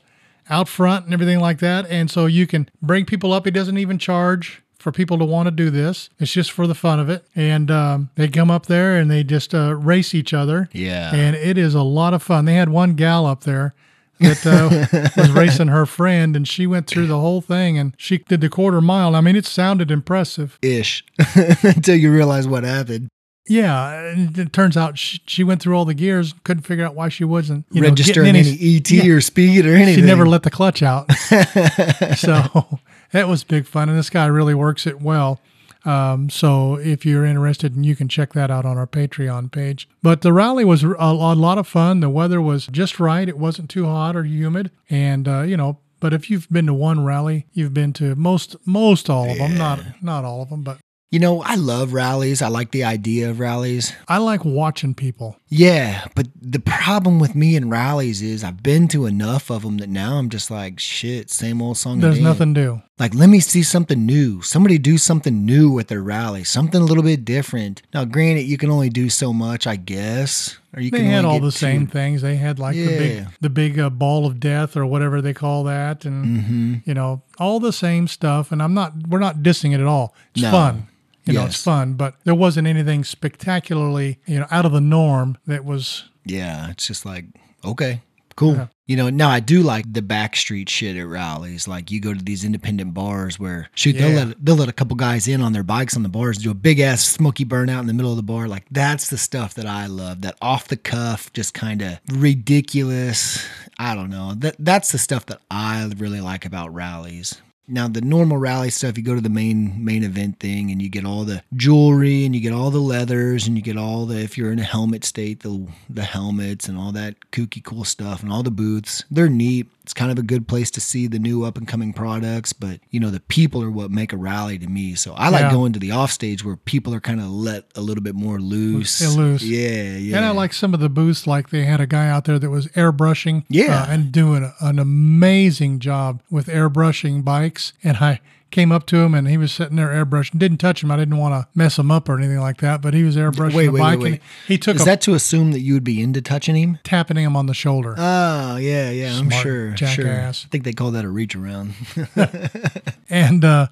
Out 0.50 0.68
front 0.68 1.06
and 1.06 1.14
everything 1.14 1.40
like 1.40 1.60
that. 1.60 1.86
And 1.90 2.10
so 2.10 2.26
you 2.26 2.48
can 2.48 2.68
bring 2.82 3.06
people 3.06 3.32
up. 3.32 3.46
He 3.46 3.52
doesn't 3.52 3.78
even 3.78 4.00
charge 4.00 4.61
for 4.82 4.92
people 4.92 5.18
to 5.20 5.26
want 5.26 5.48
to 5.48 5.52
do 5.52 5.70
this. 5.70 6.10
It's 6.20 6.32
just 6.32 6.52
for 6.52 6.68
the 6.68 6.76
fun 6.76 7.00
of 7.00 7.10
it. 7.10 7.26
And 7.36 7.70
um, 7.72 8.10
they 8.16 8.28
come 8.28 8.52
up 8.52 8.66
there 8.66 8.98
and 8.98 9.10
they 9.10 9.24
just 9.24 9.54
uh, 9.54 9.76
race 9.76 10.14
each 10.14 10.34
other. 10.34 10.70
Yeah. 10.74 11.14
And 11.14 11.36
it 11.36 11.58
is 11.58 11.76
a 11.76 11.84
lot 11.84 12.14
of 12.14 12.24
fun. 12.24 12.46
They 12.46 12.56
had 12.56 12.70
one 12.70 12.96
gal 12.96 13.26
up 13.26 13.44
there 13.44 13.74
that 14.20 14.46
uh, 14.46 15.10
was 15.22 15.32
racing 15.32 15.68
her 15.68 15.86
friend, 15.86 16.36
and 16.36 16.48
she 16.48 16.68
went 16.68 16.88
through 16.88 17.08
the 17.08 17.20
whole 17.20 17.42
thing 17.42 17.78
and 17.78 17.94
she 17.98 18.20
did 18.20 18.42
the 18.42 18.50
quarter 18.50 18.82
mile. 18.82 19.16
I 19.16 19.22
mean, 19.22 19.36
it 19.36 19.46
sounded 19.46 19.92
impressive. 19.92 20.58
Ish. 20.62 21.04
Until 21.64 21.96
you 21.96 22.12
realize 22.12 22.48
what 22.48 22.64
happened. 22.64 23.10
Yeah, 23.48 24.12
and 24.12 24.38
it 24.38 24.54
turns 24.54 24.78
out 24.78 25.00
she, 25.00 25.20
she 25.26 25.44
went 25.44 25.62
through 25.62 25.76
all 25.76 25.84
the 25.84 25.96
gears, 25.96 26.34
couldn't 26.44 26.64
figure 26.64 26.86
out 26.86 26.94
why 26.96 27.10
she 27.10 27.24
wasn't 27.24 27.66
you 27.72 27.82
know, 27.82 27.90
registering 27.90 28.34
getting 28.34 28.54
any, 28.54 28.78
ET 28.78 28.92
yeah. 28.92 29.12
or 29.12 29.20
speed 29.20 29.66
or 29.66 29.74
anything. 29.74 29.96
She 29.96 30.02
never 30.02 30.28
let 30.28 30.44
the 30.44 30.52
clutch 30.52 30.84
out. 30.84 31.12
so 32.18 32.80
that 33.12 33.28
was 33.28 33.44
big 33.44 33.66
fun, 33.66 33.90
and 33.90 33.98
this 33.98 34.10
guy 34.10 34.26
really 34.26 34.56
works 34.56 34.86
it 34.88 35.02
well. 35.02 35.40
Um, 35.84 36.30
so 36.30 36.76
if 36.76 37.06
you're 37.06 37.26
interested, 37.26 37.76
and 37.76 37.86
you 37.86 37.96
can 37.96 38.08
check 38.08 38.34
that 38.34 38.52
out 38.52 38.66
on 38.66 38.78
our 38.78 38.88
Patreon 38.88 39.52
page. 39.52 39.90
But 40.04 40.22
the 40.22 40.34
rally 40.34 40.64
was 40.64 40.84
a, 40.84 40.90
a 40.90 41.36
lot 41.36 41.58
of 41.58 41.68
fun. 41.68 42.02
The 42.02 42.10
weather 42.10 42.42
was 42.42 42.68
just 42.68 43.00
right; 43.00 43.28
it 43.28 43.38
wasn't 43.38 43.70
too 43.70 43.86
hot 43.86 44.16
or 44.16 44.24
humid, 44.24 44.72
and 44.90 45.28
uh, 45.28 45.42
you 45.42 45.58
know. 45.58 45.80
But 46.00 46.14
if 46.14 46.32
you've 46.32 46.50
been 46.50 46.66
to 46.66 46.74
one 46.74 47.06
rally, 47.06 47.46
you've 47.54 47.76
been 47.76 47.94
to 47.94 48.16
most 48.16 48.56
most 48.66 49.10
all 49.10 49.30
of 49.30 49.38
them. 49.38 49.56
Not 49.56 49.80
not 50.02 50.26
all 50.26 50.42
of 50.42 50.50
them, 50.50 50.64
but 50.64 50.78
you 51.12 51.20
know, 51.20 51.42
I 51.44 51.56
love 51.56 51.92
rallies. 51.94 52.42
I 52.42 52.48
like 52.48 52.72
the 52.72 52.84
idea 52.86 53.30
of 53.30 53.40
rallies. 53.40 53.94
I 54.08 54.18
like 54.18 54.46
watching 54.46 54.94
people. 54.96 55.36
Yeah, 55.50 56.06
but 56.16 56.28
the 56.42 56.60
problem 56.60 57.20
with 57.20 57.36
me 57.36 57.56
and 57.58 57.70
rallies 57.70 58.22
is 58.22 58.44
I've 58.44 58.64
been 58.64 58.88
to 58.90 59.06
enough 59.06 59.50
of 59.52 59.64
them 59.64 59.78
that 59.80 59.90
now 59.90 60.16
I'm 60.18 60.30
just 60.30 60.50
like, 60.50 60.80
shit, 60.80 61.30
same 61.30 61.62
old 61.62 61.78
song. 61.78 62.00
There's 62.00 62.22
nothing 62.22 62.54
new. 62.54 62.82
Like, 62.98 63.14
let 63.14 63.28
me 63.30 63.40
see 63.42 63.62
something 63.64 64.06
new. 64.06 64.42
Somebody 64.42 64.78
do 64.78 64.98
something 64.98 65.46
new 65.46 65.70
with 65.72 65.88
their 65.90 66.02
rally, 66.02 66.44
something 66.46 66.82
a 66.82 66.86
little 66.86 67.04
bit 67.04 67.26
different. 67.26 67.82
Now, 67.94 68.06
granted, 68.06 68.44
you 68.44 68.58
can 68.58 68.70
only 68.70 68.90
do 68.90 69.10
so 69.10 69.34
much, 69.34 69.68
I 69.68 69.76
guess. 69.76 70.58
Or 70.74 70.82
you 70.82 70.92
they 70.92 71.00
can 71.00 71.08
had 71.08 71.26
all 71.26 71.40
the 71.42 71.52
two. 71.52 71.58
same 71.58 71.88
things. 71.88 72.22
They 72.22 72.38
had 72.38 72.58
like 72.60 72.76
the 72.76 72.86
big, 72.98 73.28
the 73.42 73.50
big 73.50 73.78
uh, 73.80 73.90
ball 73.90 74.26
of 74.26 74.40
death 74.40 74.78
or 74.78 74.86
whatever 74.86 75.22
they 75.22 75.34
call 75.34 75.66
that, 75.66 76.06
and 76.06 76.26
Mm-hmm. 76.26 76.74
you 76.86 76.94
know 76.94 77.24
all 77.40 77.60
the 77.60 77.74
same 77.74 78.08
stuff. 78.08 78.54
And 78.54 78.64
I'm 78.64 78.74
not, 78.74 78.94
we're 79.10 79.20
not 79.20 79.38
dissing 79.40 79.74
it 79.74 79.82
at 79.82 79.88
all. 79.88 80.16
It's 80.34 80.44
No. 80.44 80.52
fun. 80.52 80.88
You 81.26 81.34
know, 81.34 81.46
it's 81.46 81.62
fun, 81.62 81.94
but 81.94 82.16
there 82.24 82.36
wasn't 82.36 82.68
anything 82.68 83.04
spectacularly, 83.04 84.20
you 84.26 84.40
know, 84.40 84.48
out 84.50 84.66
of 84.66 84.72
the 84.72 84.82
norm 84.82 85.38
that 85.46 85.64
was. 85.64 86.06
Yeah, 86.26 86.70
it's 86.72 86.88
just 86.88 87.06
like, 87.06 87.26
okay, 87.64 88.02
cool. 88.36 88.68
You 88.88 88.98
know, 88.98 89.10
now 89.10 89.30
I 89.30 89.40
do 89.40 89.62
like 89.62 89.92
the 89.94 90.02
backstreet 90.02 90.68
shit 90.68 90.98
at 90.98 91.08
rallies. 91.08 91.66
Like 91.66 91.92
you 91.92 92.02
go 92.02 92.14
to 92.14 92.22
these 92.22 92.44
independent 92.44 92.94
bars 92.94 93.40
where 93.40 93.70
shoot, 93.74 93.94
they'll 93.94 94.26
let 94.26 94.44
they'll 94.44 94.56
let 94.56 94.68
a 94.68 94.74
couple 94.74 94.98
guys 94.98 95.28
in 95.30 95.42
on 95.42 95.54
their 95.54 95.64
bikes 95.64 95.96
on 95.96 96.04
the 96.04 96.10
bars, 96.10 96.40
do 96.40 96.52
a 96.52 96.56
big 96.56 96.80
ass 96.80 97.06
smoky 97.06 97.46
burnout 97.46 97.80
in 97.80 97.88
the 97.88 97.94
middle 97.94 98.12
of 98.12 98.18
the 98.18 98.24
bar. 98.24 98.50
Like 98.50 98.66
that's 98.70 99.10
the 99.10 99.18
stuff 99.18 99.54
that 99.54 99.66
I 99.66 99.86
love. 99.86 100.22
That 100.22 100.36
off 100.42 100.68
the 100.68 100.76
cuff, 100.76 101.32
just 101.32 101.54
kind 101.54 101.82
of 101.82 102.00
ridiculous. 102.12 103.48
I 103.80 103.96
don't 103.96 104.10
know. 104.10 104.34
That 104.36 104.56
that's 104.60 104.92
the 104.92 104.98
stuff 104.98 105.28
that 105.28 105.40
I 105.50 105.90
really 105.98 106.20
like 106.20 106.46
about 106.46 106.74
rallies. 106.74 107.42
Now 107.72 107.88
the 107.88 108.02
normal 108.02 108.38
rally 108.38 108.70
stuff, 108.70 108.98
you 108.98 109.04
go 109.04 109.16
to 109.16 109.22
the 109.22 109.30
main 109.30 109.84
main 109.84 110.04
event 110.04 110.40
thing 110.40 110.72
and 110.72 110.82
you 110.82 110.90
get 110.90 111.06
all 111.06 111.24
the 111.24 111.44
jewelry 111.56 112.26
and 112.26 112.36
you 112.36 112.42
get 112.42 112.54
all 112.54 112.70
the 112.70 112.80
leathers 112.80 113.48
and 113.48 113.56
you 113.56 113.64
get 113.64 113.78
all 113.78 114.06
the 114.06 114.20
if 114.20 114.38
you're 114.38 114.52
in 114.52 114.60
a 114.60 114.64
helmet 114.64 115.04
state, 115.06 115.42
the 115.42 115.68
the 115.90 116.04
helmets 116.04 116.68
and 116.68 116.78
all 116.78 116.92
that 116.92 117.16
kooky 117.32 117.64
cool 117.64 117.86
stuff 117.86 118.22
and 118.22 118.32
all 118.32 118.44
the 118.44 118.52
booths. 118.52 119.04
They're 119.10 119.30
neat. 119.30 119.68
It's 119.84 119.94
kind 119.96 120.12
of 120.12 120.20
a 120.20 120.22
good 120.22 120.48
place 120.48 120.70
to 120.72 120.82
see 120.82 121.08
the 121.08 121.18
new 121.18 121.44
up 121.44 121.58
and 121.58 121.68
coming 121.68 121.92
products, 121.92 122.54
but 122.54 122.80
you 122.92 123.00
know, 123.00 123.10
the 123.10 123.20
people 123.20 123.64
are 123.64 123.72
what 123.72 123.90
make 123.90 124.14
a 124.14 124.18
rally 124.18 124.60
to 124.60 124.68
me. 124.68 124.94
So 124.94 125.14
I 125.14 125.30
like 125.30 125.42
Yeah. 125.42 125.52
going 125.52 125.74
to 125.74 125.80
the 125.80 125.90
off 125.92 126.12
stage 126.12 126.46
where 126.46 126.56
people 126.56 126.94
are 126.94 127.00
kind 127.00 127.20
of 127.20 127.32
let 127.32 127.66
a 127.76 127.82
little 127.82 128.04
bit 128.04 128.14
more 128.14 128.40
loose. 128.40 129.02
Loose. 129.18 129.42
Yeah, 129.44 129.98
yeah. 129.98 130.18
And 130.18 130.26
I 130.26 130.30
like 130.32 130.54
some 130.54 130.76
of 130.76 130.80
the 130.82 130.90
booths, 130.90 131.26
like 131.26 131.50
they 131.50 131.66
had 131.66 131.82
a 131.82 131.88
guy 131.88 132.08
out 132.10 132.26
there 132.26 132.38
that 132.38 132.50
was 132.52 132.68
airbrushing, 132.68 133.44
Yeah. 133.50 133.82
uh, 133.82 133.88
and 133.90 134.12
doing 134.12 134.52
an 134.62 134.78
amazing 134.78 135.80
job 135.80 136.22
with 136.30 136.46
airbrushing 136.48 137.24
bikes. 137.24 137.74
And 137.84 137.98
I 137.98 138.20
came 138.52 138.72
up 138.72 138.86
to 138.88 138.98
him, 138.98 139.14
and 139.14 139.28
he 139.28 139.38
was 139.38 139.52
sitting 139.52 139.78
there 139.78 139.88
airbrushing. 139.88 140.38
Didn't 140.38 140.60
touch 140.60 140.84
him. 140.84 140.92
I 140.92 140.98
didn't 140.98 141.18
want 141.18 141.34
to 141.34 141.48
mess 141.58 141.80
him 141.80 141.90
up 141.90 142.08
or 142.10 142.18
anything 142.18 142.40
like 142.40 142.58
that. 142.58 142.82
But 142.82 142.94
he 142.94 143.04
was 143.04 143.16
airbrushing 143.16 143.56
Wait, 143.56 143.66
the 143.68 143.72
wait, 143.72 143.80
bike, 143.80 144.00
wait, 144.00 144.12
wait. 144.14 144.22
he 144.48 144.58
took 144.58 144.76
Is 144.76 144.84
a 144.84 144.86
that 144.86 145.02
to 145.02 145.14
assume 145.14 145.52
that 145.54 145.62
you 145.62 145.74
would 145.74 145.84
be 145.84 146.02
into 146.02 146.22
touching 146.22 146.56
him? 146.56 146.80
tapping 146.84 147.18
him 147.18 147.36
on 147.36 147.46
the 147.48 147.54
shoulder. 147.54 147.96
Oh, 147.98 148.58
yeah, 148.58 148.92
yeah, 148.92 149.18
I'm 149.18 149.30
sure. 149.30 149.72
jackass. 149.72 149.96
Sure. 149.96 150.48
I 150.48 150.50
think 150.52 150.64
they 150.64 150.74
call 150.74 150.92
that 150.92 151.06
a 151.06 151.10
reach 151.10 151.36
around. 151.36 151.74
and 153.10 153.44
uh, 153.44 153.68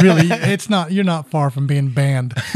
really, 0.00 0.28
it's 0.28 0.68
not. 0.68 0.92
You're 0.92 1.04
not 1.04 1.30
far 1.30 1.50
from 1.50 1.66
being 1.66 1.90
banned. 1.90 2.34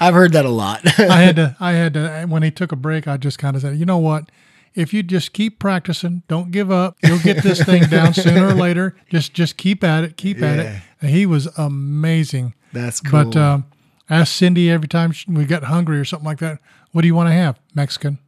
I've 0.00 0.14
heard 0.14 0.32
that 0.32 0.44
a 0.44 0.50
lot. 0.50 0.80
I 0.98 1.22
had 1.22 1.36
to, 1.36 1.56
I 1.60 1.72
had 1.72 1.94
to, 1.94 2.26
when 2.28 2.42
he 2.42 2.50
took 2.50 2.72
a 2.72 2.76
break, 2.76 3.06
I 3.08 3.16
just 3.16 3.38
kind 3.38 3.56
of 3.56 3.62
said, 3.62 3.76
you 3.76 3.84
know 3.86 3.98
what? 3.98 4.30
If 4.78 4.94
you 4.94 5.02
just 5.02 5.32
keep 5.32 5.58
practicing, 5.58 6.22
don't 6.28 6.50
give 6.50 6.70
up. 6.70 6.96
You'll 7.02 7.18
get 7.18 7.42
this 7.42 7.62
thing 7.64 7.82
down 7.84 8.14
sooner 8.14 8.46
or 8.46 8.54
later. 8.54 8.96
Just, 9.10 9.34
just 9.34 9.56
keep 9.56 9.82
at 9.82 10.04
it, 10.04 10.16
keep 10.16 10.40
at 10.40 10.58
it. 10.60 10.82
And 11.02 11.10
he 11.10 11.26
was 11.26 11.46
amazing. 11.58 12.54
That's 12.72 13.00
cool. 13.00 13.24
But 13.24 13.36
um, 13.36 13.64
ask 14.08 14.32
Cindy 14.32 14.70
every 14.70 14.88
time 14.88 15.12
we 15.28 15.44
got 15.46 15.64
hungry 15.64 15.98
or 15.98 16.04
something 16.04 16.26
like 16.26 16.38
that. 16.38 16.58
What 16.92 17.02
do 17.02 17.08
you 17.08 17.14
want 17.14 17.28
to 17.28 17.32
have? 17.32 17.58
Mexican. 17.74 18.18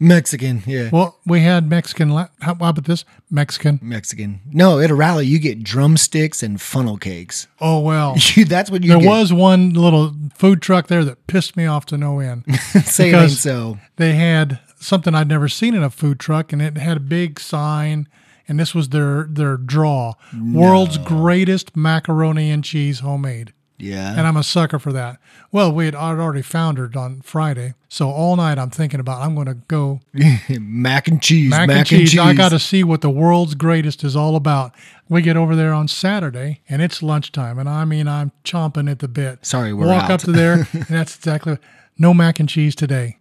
Mexican, 0.00 0.64
yeah. 0.66 0.90
Well, 0.92 1.20
we 1.24 1.40
had 1.42 1.70
Mexican. 1.70 2.08
How 2.10 2.28
how 2.40 2.52
about 2.52 2.82
this? 2.84 3.04
Mexican. 3.30 3.78
Mexican. 3.80 4.40
No, 4.50 4.80
at 4.80 4.90
a 4.90 4.96
rally 4.96 5.26
you 5.26 5.38
get 5.38 5.62
drumsticks 5.62 6.42
and 6.42 6.60
funnel 6.60 6.96
cakes. 6.96 7.46
Oh 7.60 7.78
well. 7.78 8.16
You, 8.34 8.44
that's 8.44 8.68
what 8.68 8.82
you 8.82 8.88
There 8.90 8.98
get. 9.00 9.08
was 9.08 9.32
one 9.32 9.74
little 9.74 10.12
food 10.34 10.60
truck 10.60 10.88
there 10.88 11.04
that 11.04 11.28
pissed 11.28 11.56
me 11.56 11.66
off 11.66 11.86
to 11.86 11.96
no 11.96 12.18
end. 12.18 12.44
Say 12.84 13.10
it 13.12 13.30
so. 13.30 13.78
they 13.96 14.14
had 14.14 14.58
something 14.82 15.14
I'd 15.14 15.28
never 15.28 15.48
seen 15.48 15.74
in 15.74 15.82
a 15.82 15.90
food 15.90 16.18
truck, 16.18 16.52
and 16.52 16.60
it 16.60 16.76
had 16.76 16.96
a 16.96 17.00
big 17.00 17.40
sign, 17.40 18.08
and 18.48 18.58
this 18.58 18.74
was 18.74 18.90
their 18.90 19.24
their 19.24 19.56
draw: 19.56 20.14
world's 20.52 20.98
greatest 20.98 21.76
macaroni 21.76 22.50
and 22.50 22.62
cheese 22.62 23.00
homemade. 23.00 23.52
Yeah. 23.82 24.14
And 24.16 24.28
I'm 24.28 24.36
a 24.36 24.44
sucker 24.44 24.78
for 24.78 24.92
that. 24.92 25.18
Well, 25.50 25.72
we 25.72 25.86
had 25.86 25.96
I'd 25.96 26.18
already 26.18 26.42
foundered 26.42 26.96
on 26.96 27.20
Friday, 27.22 27.74
so 27.88 28.08
all 28.10 28.36
night 28.36 28.56
I'm 28.56 28.70
thinking 28.70 29.00
about 29.00 29.20
I'm 29.20 29.34
going 29.34 29.48
to 29.48 29.54
go 29.54 30.00
mac 30.48 31.08
and 31.08 31.20
cheese. 31.20 31.50
mac, 31.50 31.68
and, 31.68 31.86
cheese. 31.86 32.16
I 32.16 32.32
got 32.32 32.50
to 32.50 32.60
see 32.60 32.84
what 32.84 33.00
the 33.00 33.10
world's 33.10 33.56
greatest 33.56 34.04
is 34.04 34.14
all 34.14 34.36
about. 34.36 34.72
We 35.08 35.20
get 35.20 35.36
over 35.36 35.56
there 35.56 35.72
on 35.72 35.88
Saturday, 35.88 36.60
and 36.68 36.80
it's 36.80 37.02
lunchtime, 37.02 37.58
and 37.58 37.68
I 37.68 37.84
mean 37.84 38.06
I'm 38.06 38.30
chomping 38.44 38.88
at 38.88 39.00
the 39.00 39.08
bit. 39.08 39.44
Sorry, 39.44 39.72
we're 39.72 39.88
walk 39.88 40.04
out. 40.04 40.10
up 40.12 40.20
to 40.20 40.32
there, 40.32 40.68
and 40.72 40.86
that's 40.86 41.16
exactly 41.16 41.58
no 41.98 42.14
mac 42.14 42.38
and 42.38 42.48
cheese 42.48 42.76
today. 42.76 43.18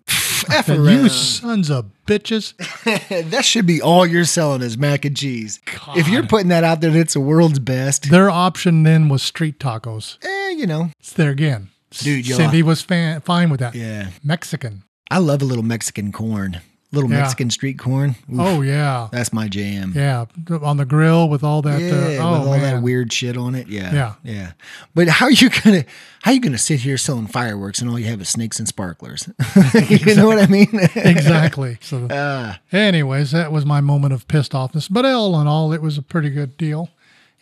F 0.51 0.69
around. 0.69 0.85
you 0.85 1.09
sons 1.09 1.69
of 1.69 1.89
bitches. 2.05 2.53
that 3.31 3.45
should 3.45 3.65
be 3.65 3.81
all 3.81 4.05
you're 4.05 4.25
selling 4.25 4.61
is 4.61 4.77
mac 4.77 5.05
and 5.05 5.15
cheese. 5.15 5.59
If 5.95 6.07
you're 6.07 6.27
putting 6.27 6.49
that 6.49 6.63
out 6.63 6.81
there, 6.81 6.91
that 6.91 6.99
it's 6.99 7.13
the 7.13 7.19
world's 7.19 7.59
best. 7.59 8.09
Their 8.09 8.29
option 8.29 8.83
then 8.83 9.09
was 9.09 9.23
street 9.23 9.59
tacos. 9.59 10.17
Eh, 10.23 10.49
you 10.51 10.67
know. 10.67 10.89
It's 10.99 11.13
there 11.13 11.31
again. 11.31 11.69
Dude, 11.91 12.25
Cindy 12.25 12.63
was 12.63 12.81
fan, 12.81 13.21
fine 13.21 13.49
with 13.49 13.59
that. 13.59 13.75
Yeah. 13.75 14.09
Mexican. 14.23 14.83
I 15.09 15.17
love 15.17 15.41
a 15.41 15.45
little 15.45 15.63
Mexican 15.63 16.11
corn. 16.11 16.61
Little 16.93 17.09
Yeah. 17.09 17.19
Mexican 17.21 17.49
street 17.49 17.79
corn. 17.79 18.15
Oof, 18.31 18.39
Oh 18.39 18.61
yeah, 18.61 19.07
That's 19.13 19.31
my 19.31 19.47
jam. 19.47 19.93
yeah. 19.95 20.25
On 20.61 20.75
the 20.75 20.83
grill 20.85 21.29
with 21.29 21.41
all 21.43 21.61
that. 21.61 21.79
Yeah, 21.81 21.91
uh, 21.91 22.27
oh 22.27 22.31
with 22.39 22.47
all 22.47 22.51
man. 22.57 22.61
that 22.75 22.83
weird 22.83 23.13
shit 23.13 23.37
on 23.37 23.55
it. 23.55 23.67
Yeah. 23.67 23.93
Yeah. 23.93 24.13
Yeah. 24.23 24.51
But 24.93 25.07
how 25.07 25.27
are 25.27 25.31
you 25.31 25.49
gonna 25.49 25.85
how 26.23 26.31
are 26.31 26.33
you 26.33 26.41
gonna 26.41 26.57
sit 26.57 26.81
here 26.81 26.97
selling 26.97 27.27
fireworks 27.27 27.79
and 27.81 27.89
all 27.89 27.97
you 27.97 28.07
have 28.07 28.19
is 28.19 28.27
snakes 28.29 28.59
and 28.59 28.67
sparklers? 28.67 29.29
you 29.89 30.15
know 30.15 30.27
what 30.27 30.39
I 30.39 30.47
mean? 30.47 30.67
exactly. 30.95 31.77
So, 31.81 32.07
Ah. 32.11 32.59
anyways, 32.73 33.31
that 33.31 33.51
was 33.53 33.65
my 33.65 33.79
moment 33.81 34.13
of 34.13 34.27
pissed 34.27 34.51
offness. 34.51 34.87
But 34.91 35.05
all 35.05 35.39
in 35.39 35.47
all, 35.47 35.71
it 35.71 35.81
was 35.81 35.97
a 35.97 36.01
pretty 36.01 36.29
good 36.29 36.57
deal, 36.57 36.89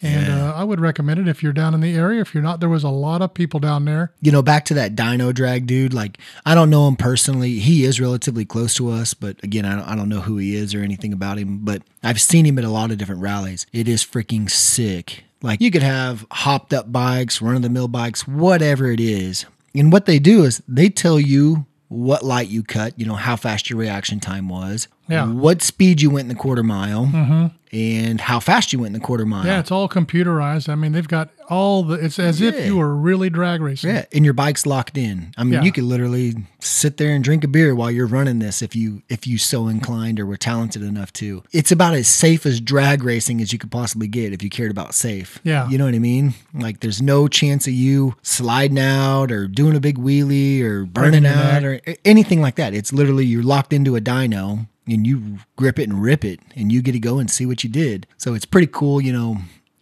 and 0.02 0.32
uh, 0.32 0.54
I 0.56 0.64
would 0.64 0.80
recommend 0.80 1.20
it 1.20 1.28
if 1.28 1.44
you're 1.44 1.54
down 1.54 1.74
in 1.74 1.82
the 1.82 1.94
area. 1.96 2.22
If 2.22 2.34
you're 2.34 2.44
not, 2.44 2.60
there 2.60 2.70
was 2.70 2.84
a 2.84 2.90
lot 2.90 3.22
of 3.22 3.34
people 3.34 3.60
down 3.60 3.86
there. 3.86 4.12
you 4.22 4.32
know, 4.32 4.42
back 4.42 4.66
to 4.66 4.74
that 4.76 4.96
dyno 4.96 5.34
drag 5.34 5.68
dude. 5.68 5.94
Like, 5.94 6.18
I 6.46 6.56
don't 6.56 6.70
know 6.70 6.88
him 6.88 6.96
personally. 6.96 7.60
He 7.60 7.84
is 7.84 8.00
relatively 8.00 8.46
close 8.46 8.74
to 8.76 8.90
us, 8.90 9.14
but 9.14 9.42
again, 9.44 9.66
I 9.66 9.76
don't, 9.76 9.84
I 9.88 9.96
don't 9.96 10.10
know 10.10 10.22
who 10.22 10.38
he 10.38 10.56
is 10.56 10.74
or 10.74 10.82
anything 10.82 11.12
about 11.14 11.38
him. 11.38 11.60
But 11.66 11.82
I've 12.04 12.22
seen 12.22 12.46
him 12.46 12.58
at 12.58 12.64
a 12.66 12.70
lot 12.70 12.92
of 12.92 12.98
different 12.98 13.22
rallies. 13.22 13.66
It 13.74 13.88
is 13.88 14.04
freaking 14.04 14.50
sick. 14.50 15.24
Like, 15.42 15.62
you 15.62 15.72
could 15.72 15.84
have 15.84 16.26
hopped 16.32 16.74
up 16.74 16.92
bikes, 16.92 17.42
run 17.42 17.56
of 17.56 17.62
the 17.62 17.70
mill 17.70 17.88
bikes, 17.88 18.28
whatever 18.28 18.92
it 18.92 19.00
is. 19.00 19.46
And 19.76 19.92
what 19.92 20.06
they 20.06 20.20
do 20.20 20.44
is 20.44 20.62
they 20.68 20.90
tell 20.90 21.20
you 21.20 21.66
what 21.88 22.24
light 22.24 22.50
you 22.50 22.62
cut, 22.62 22.98
you 23.00 23.06
know, 23.06 23.16
how 23.16 23.36
fast 23.36 23.70
your 23.70 23.80
reaction 23.80 24.20
time 24.20 24.48
was, 24.50 24.88
Yeah. 25.08 25.26
what 25.32 25.62
speed 25.64 26.02
you 26.02 26.10
went 26.12 26.26
in 26.26 26.30
the 26.30 26.36
quarter 26.40 26.62
mile, 26.62 27.52
and 27.72 28.20
how 28.22 28.40
fast 28.40 28.74
you 28.74 28.80
went 28.80 28.96
in 28.96 29.02
the 29.02 29.06
quarter 29.06 29.26
mile. 29.26 29.46
Yeah, 29.46 29.60
it's 29.60 29.72
all 29.72 29.88
computerized. 29.90 30.70
I 30.70 30.76
mean, 30.76 30.92
they've 30.92 31.08
got 31.08 31.30
all 31.50 31.84
the. 31.84 31.96
It's 31.96 32.20
as 32.20 32.42
if 32.42 32.66
you 32.66 32.78
were 32.78 32.96
really 32.96 33.30
drag 33.30 33.62
racing. 33.62 33.92
Yeah, 33.92 34.06
and 34.14 34.24
your 34.26 34.34
bike's 34.34 34.66
locked 34.66 34.98
in. 34.98 35.34
I 35.38 35.44
mean, 35.44 35.54
Yeah. 35.54 35.64
you 35.64 35.72
could 35.72 35.84
literally 35.84 36.36
sit 36.60 36.98
there 36.98 37.12
and 37.16 37.24
drink 37.24 37.44
a 37.44 37.48
beer 37.48 37.74
while 37.76 37.90
you're 37.92 38.08
running 38.08 38.40
this 38.40 38.62
if 38.62 38.76
you 38.76 39.02
if 39.10 39.26
you 39.28 39.38
so 39.38 39.68
inclined 39.68 40.20
or 40.20 40.26
were 40.26 40.38
talented 40.38 40.82
enough 40.84 41.12
to. 41.14 41.44
It's 41.52 41.72
about 41.72 41.94
as 41.94 42.08
safe 42.08 42.46
as 42.46 42.60
drag 42.60 43.04
racing 43.04 43.42
as 43.42 43.54
you 43.54 43.60
could 43.60 43.72
possibly 43.72 44.08
get 44.08 44.34
if 44.34 44.44
you 44.44 44.50
cared 44.50 44.72
about 44.72 44.94
safe. 44.94 45.40
Yeah. 45.44 45.68
You 45.70 45.78
know 45.78 45.86
what 45.86 45.96
I 45.96 46.00
mean? 46.00 46.34
Like 46.54 46.80
there's 46.82 47.02
no 47.02 47.28
chance 47.28 47.68
of 47.68 47.74
you 47.74 48.16
sliding 48.22 48.80
out 48.80 49.32
or 49.32 49.48
doing 49.48 49.76
a 49.76 49.80
big 49.80 49.98
wheelie 49.98 50.62
or 50.62 50.86
burning 50.86 51.24
your 51.24 51.34
out 51.34 51.64
or 51.64 51.80
anything 52.06 52.42
like 52.42 52.56
that. 52.56 52.74
It's 52.74 52.92
literally 52.94 53.26
you're 53.26 53.44
locked 53.44 53.74
into 53.74 53.96
a 53.96 54.02
dyno 54.02 54.68
and 54.92 55.06
you 55.06 55.40
grip 55.56 55.80
it 55.80 55.90
and 55.90 56.02
rip 56.02 56.24
it 56.26 56.40
and 56.56 56.72
you 56.72 56.82
get 56.82 56.94
to 56.94 57.00
go 57.00 57.20
and 57.20 57.30
see 57.30 57.46
what 57.46 57.64
you 57.64 57.70
did. 57.70 58.08
So 58.18 58.34
it's 58.34 58.46
pretty 58.46 58.68
cool, 58.68 59.02
you 59.02 59.14
know. 59.14 59.38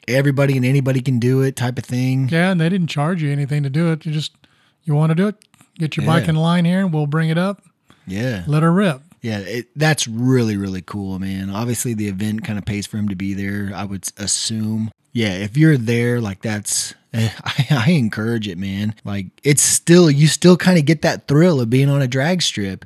Everybody 0.08 0.56
and 0.56 0.66
anybody 0.66 1.02
can 1.02 1.20
do 1.20 1.42
it 1.42 1.58
type 1.58 1.78
of 1.78 1.84
thing. 1.84 2.30
Yeah, 2.30 2.52
and 2.52 2.62
they 2.62 2.70
didn't 2.70 2.88
charge 2.88 3.22
you 3.22 3.30
anything 3.30 3.64
to 3.64 3.70
do 3.70 3.92
it. 3.92 4.06
You 4.06 4.14
just 4.14 4.32
you 4.86 4.96
want 4.96 5.10
to 5.10 5.16
do 5.16 5.28
it, 5.28 5.36
get 5.78 5.98
your 5.98 6.06
bike 6.06 6.30
in 6.30 6.36
line 6.36 6.64
here, 6.64 6.80
and 6.80 6.94
we'll 6.94 7.08
bring 7.08 7.30
it 7.30 7.38
up. 7.38 7.62
Yeah. 8.06 8.46
Let 8.48 8.64
her 8.64 8.72
rip. 8.72 9.02
Yeah, 9.22 9.40
it, 9.40 9.68
that's 9.76 10.08
really 10.08 10.56
really 10.56 10.82
cool, 10.82 11.20
man. 11.20 11.50
Obviously, 11.50 11.94
the 11.94 12.08
event 12.08 12.46
kind 12.46 12.58
of 12.58 12.66
pays 12.66 12.88
for 12.88 12.98
him 12.98 13.10
to 13.10 13.16
be 13.16 13.34
there. 13.34 13.72
I 13.76 13.84
would 13.84 14.08
assume. 14.18 14.92
Yeah, 15.12 15.34
if 15.34 15.58
you're 15.58 15.78
there, 15.78 16.22
like 16.22 16.42
that's, 16.42 16.94
I, 17.14 17.66
I 17.72 17.92
encourage 17.92 18.48
it, 18.48 18.58
man. 18.58 18.94
Like 19.04 19.28
it's 19.44 19.64
still, 19.64 20.12
you 20.12 20.28
still 20.28 20.56
kind 20.56 20.78
of 20.78 20.86
get 20.86 21.02
that 21.02 21.28
thrill 21.28 21.60
of 21.60 21.70
being 21.70 21.90
on 21.90 22.02
a 22.02 22.08
drag 22.08 22.42
strip. 22.42 22.86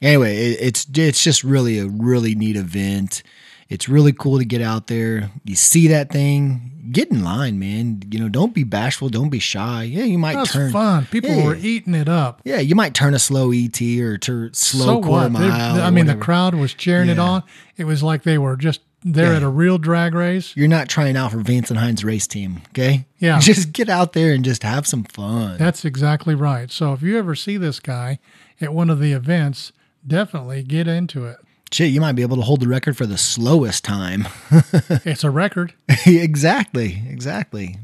Anyway, 0.00 0.36
it, 0.36 0.58
it's 0.60 0.86
it's 0.94 1.22
just 1.22 1.42
really 1.44 1.78
a 1.78 1.86
really 1.86 2.34
neat 2.34 2.56
event. 2.56 3.22
It's 3.68 3.88
really 3.88 4.12
cool 4.12 4.38
to 4.38 4.44
get 4.44 4.62
out 4.62 4.86
there. 4.86 5.30
You 5.44 5.54
see 5.54 5.88
that 5.88 6.10
thing, 6.10 6.88
get 6.90 7.10
in 7.10 7.22
line, 7.22 7.58
man. 7.58 8.02
You 8.10 8.18
know, 8.20 8.30
don't 8.30 8.54
be 8.54 8.64
bashful, 8.64 9.10
don't 9.10 9.28
be 9.28 9.40
shy. 9.40 9.82
Yeah, 9.82 10.04
you 10.04 10.16
might 10.18 10.36
That's 10.36 10.52
turn. 10.52 10.72
fun. 10.72 11.06
People 11.10 11.30
Yeah. 11.30 11.44
were 11.44 11.54
eating 11.56 11.94
it 11.94 12.08
up. 12.08 12.40
Yeah, 12.44 12.60
you 12.60 12.74
might 12.74 12.94
turn 12.94 13.12
a 13.12 13.18
slow 13.18 13.52
ET 13.52 13.78
or 14.00 14.16
turn 14.16 14.54
slow 14.54 14.86
so 14.86 15.02
quarter 15.02 15.28
what? 15.28 15.40
They- 15.40 15.48
mile. 15.48 15.82
I 15.82 15.88
or 15.88 15.90
mean, 15.90 16.06
the 16.06 16.14
crowd 16.16 16.54
was 16.54 16.72
cheering 16.72 17.10
it 17.10 17.18
on. 17.18 17.42
It 17.76 17.84
was 17.84 18.02
like 18.02 18.22
they 18.22 18.38
were 18.38 18.56
just 18.56 18.80
there 19.04 19.32
Yeah. 19.32 19.36
at 19.36 19.42
a 19.42 19.48
real 19.50 19.76
drag 19.76 20.14
race. 20.14 20.54
You're 20.56 20.66
not 20.66 20.88
trying 20.88 21.14
out 21.16 21.32
for 21.32 21.38
Vance 21.40 21.68
and 21.70 21.78
Hines 21.78 22.02
race 22.04 22.26
team, 22.26 22.62
okay? 22.70 23.04
Yeah. 23.18 23.38
Just 23.40 23.72
get 23.72 23.88
out 23.90 24.12
there 24.14 24.32
and 24.32 24.44
just 24.44 24.62
have 24.64 24.86
some 24.88 25.04
fun. 25.04 25.56
That's 25.58 25.84
exactly 25.84 26.34
right. 26.34 26.70
So 26.70 26.94
if 26.94 27.02
you 27.02 27.16
ever 27.18 27.34
see 27.36 27.58
this 27.58 27.78
guy 27.80 28.18
at 28.60 28.72
one 28.74 28.88
of 28.90 28.98
the 28.98 29.12
events, 29.12 29.72
definitely 30.08 30.62
get 30.62 30.88
into 30.88 31.26
it. 31.26 31.38
Shit, 31.70 31.90
you 31.90 32.00
might 32.00 32.12
be 32.12 32.22
able 32.22 32.36
to 32.36 32.42
hold 32.42 32.60
the 32.60 32.68
record 32.68 32.96
for 32.96 33.06
the 33.06 33.18
slowest 33.18 33.84
time. 33.84 34.26
It's 35.04 35.22
a 35.24 35.30
record. 35.30 35.74
exactly, 36.06 37.02
exactly. 37.08 37.76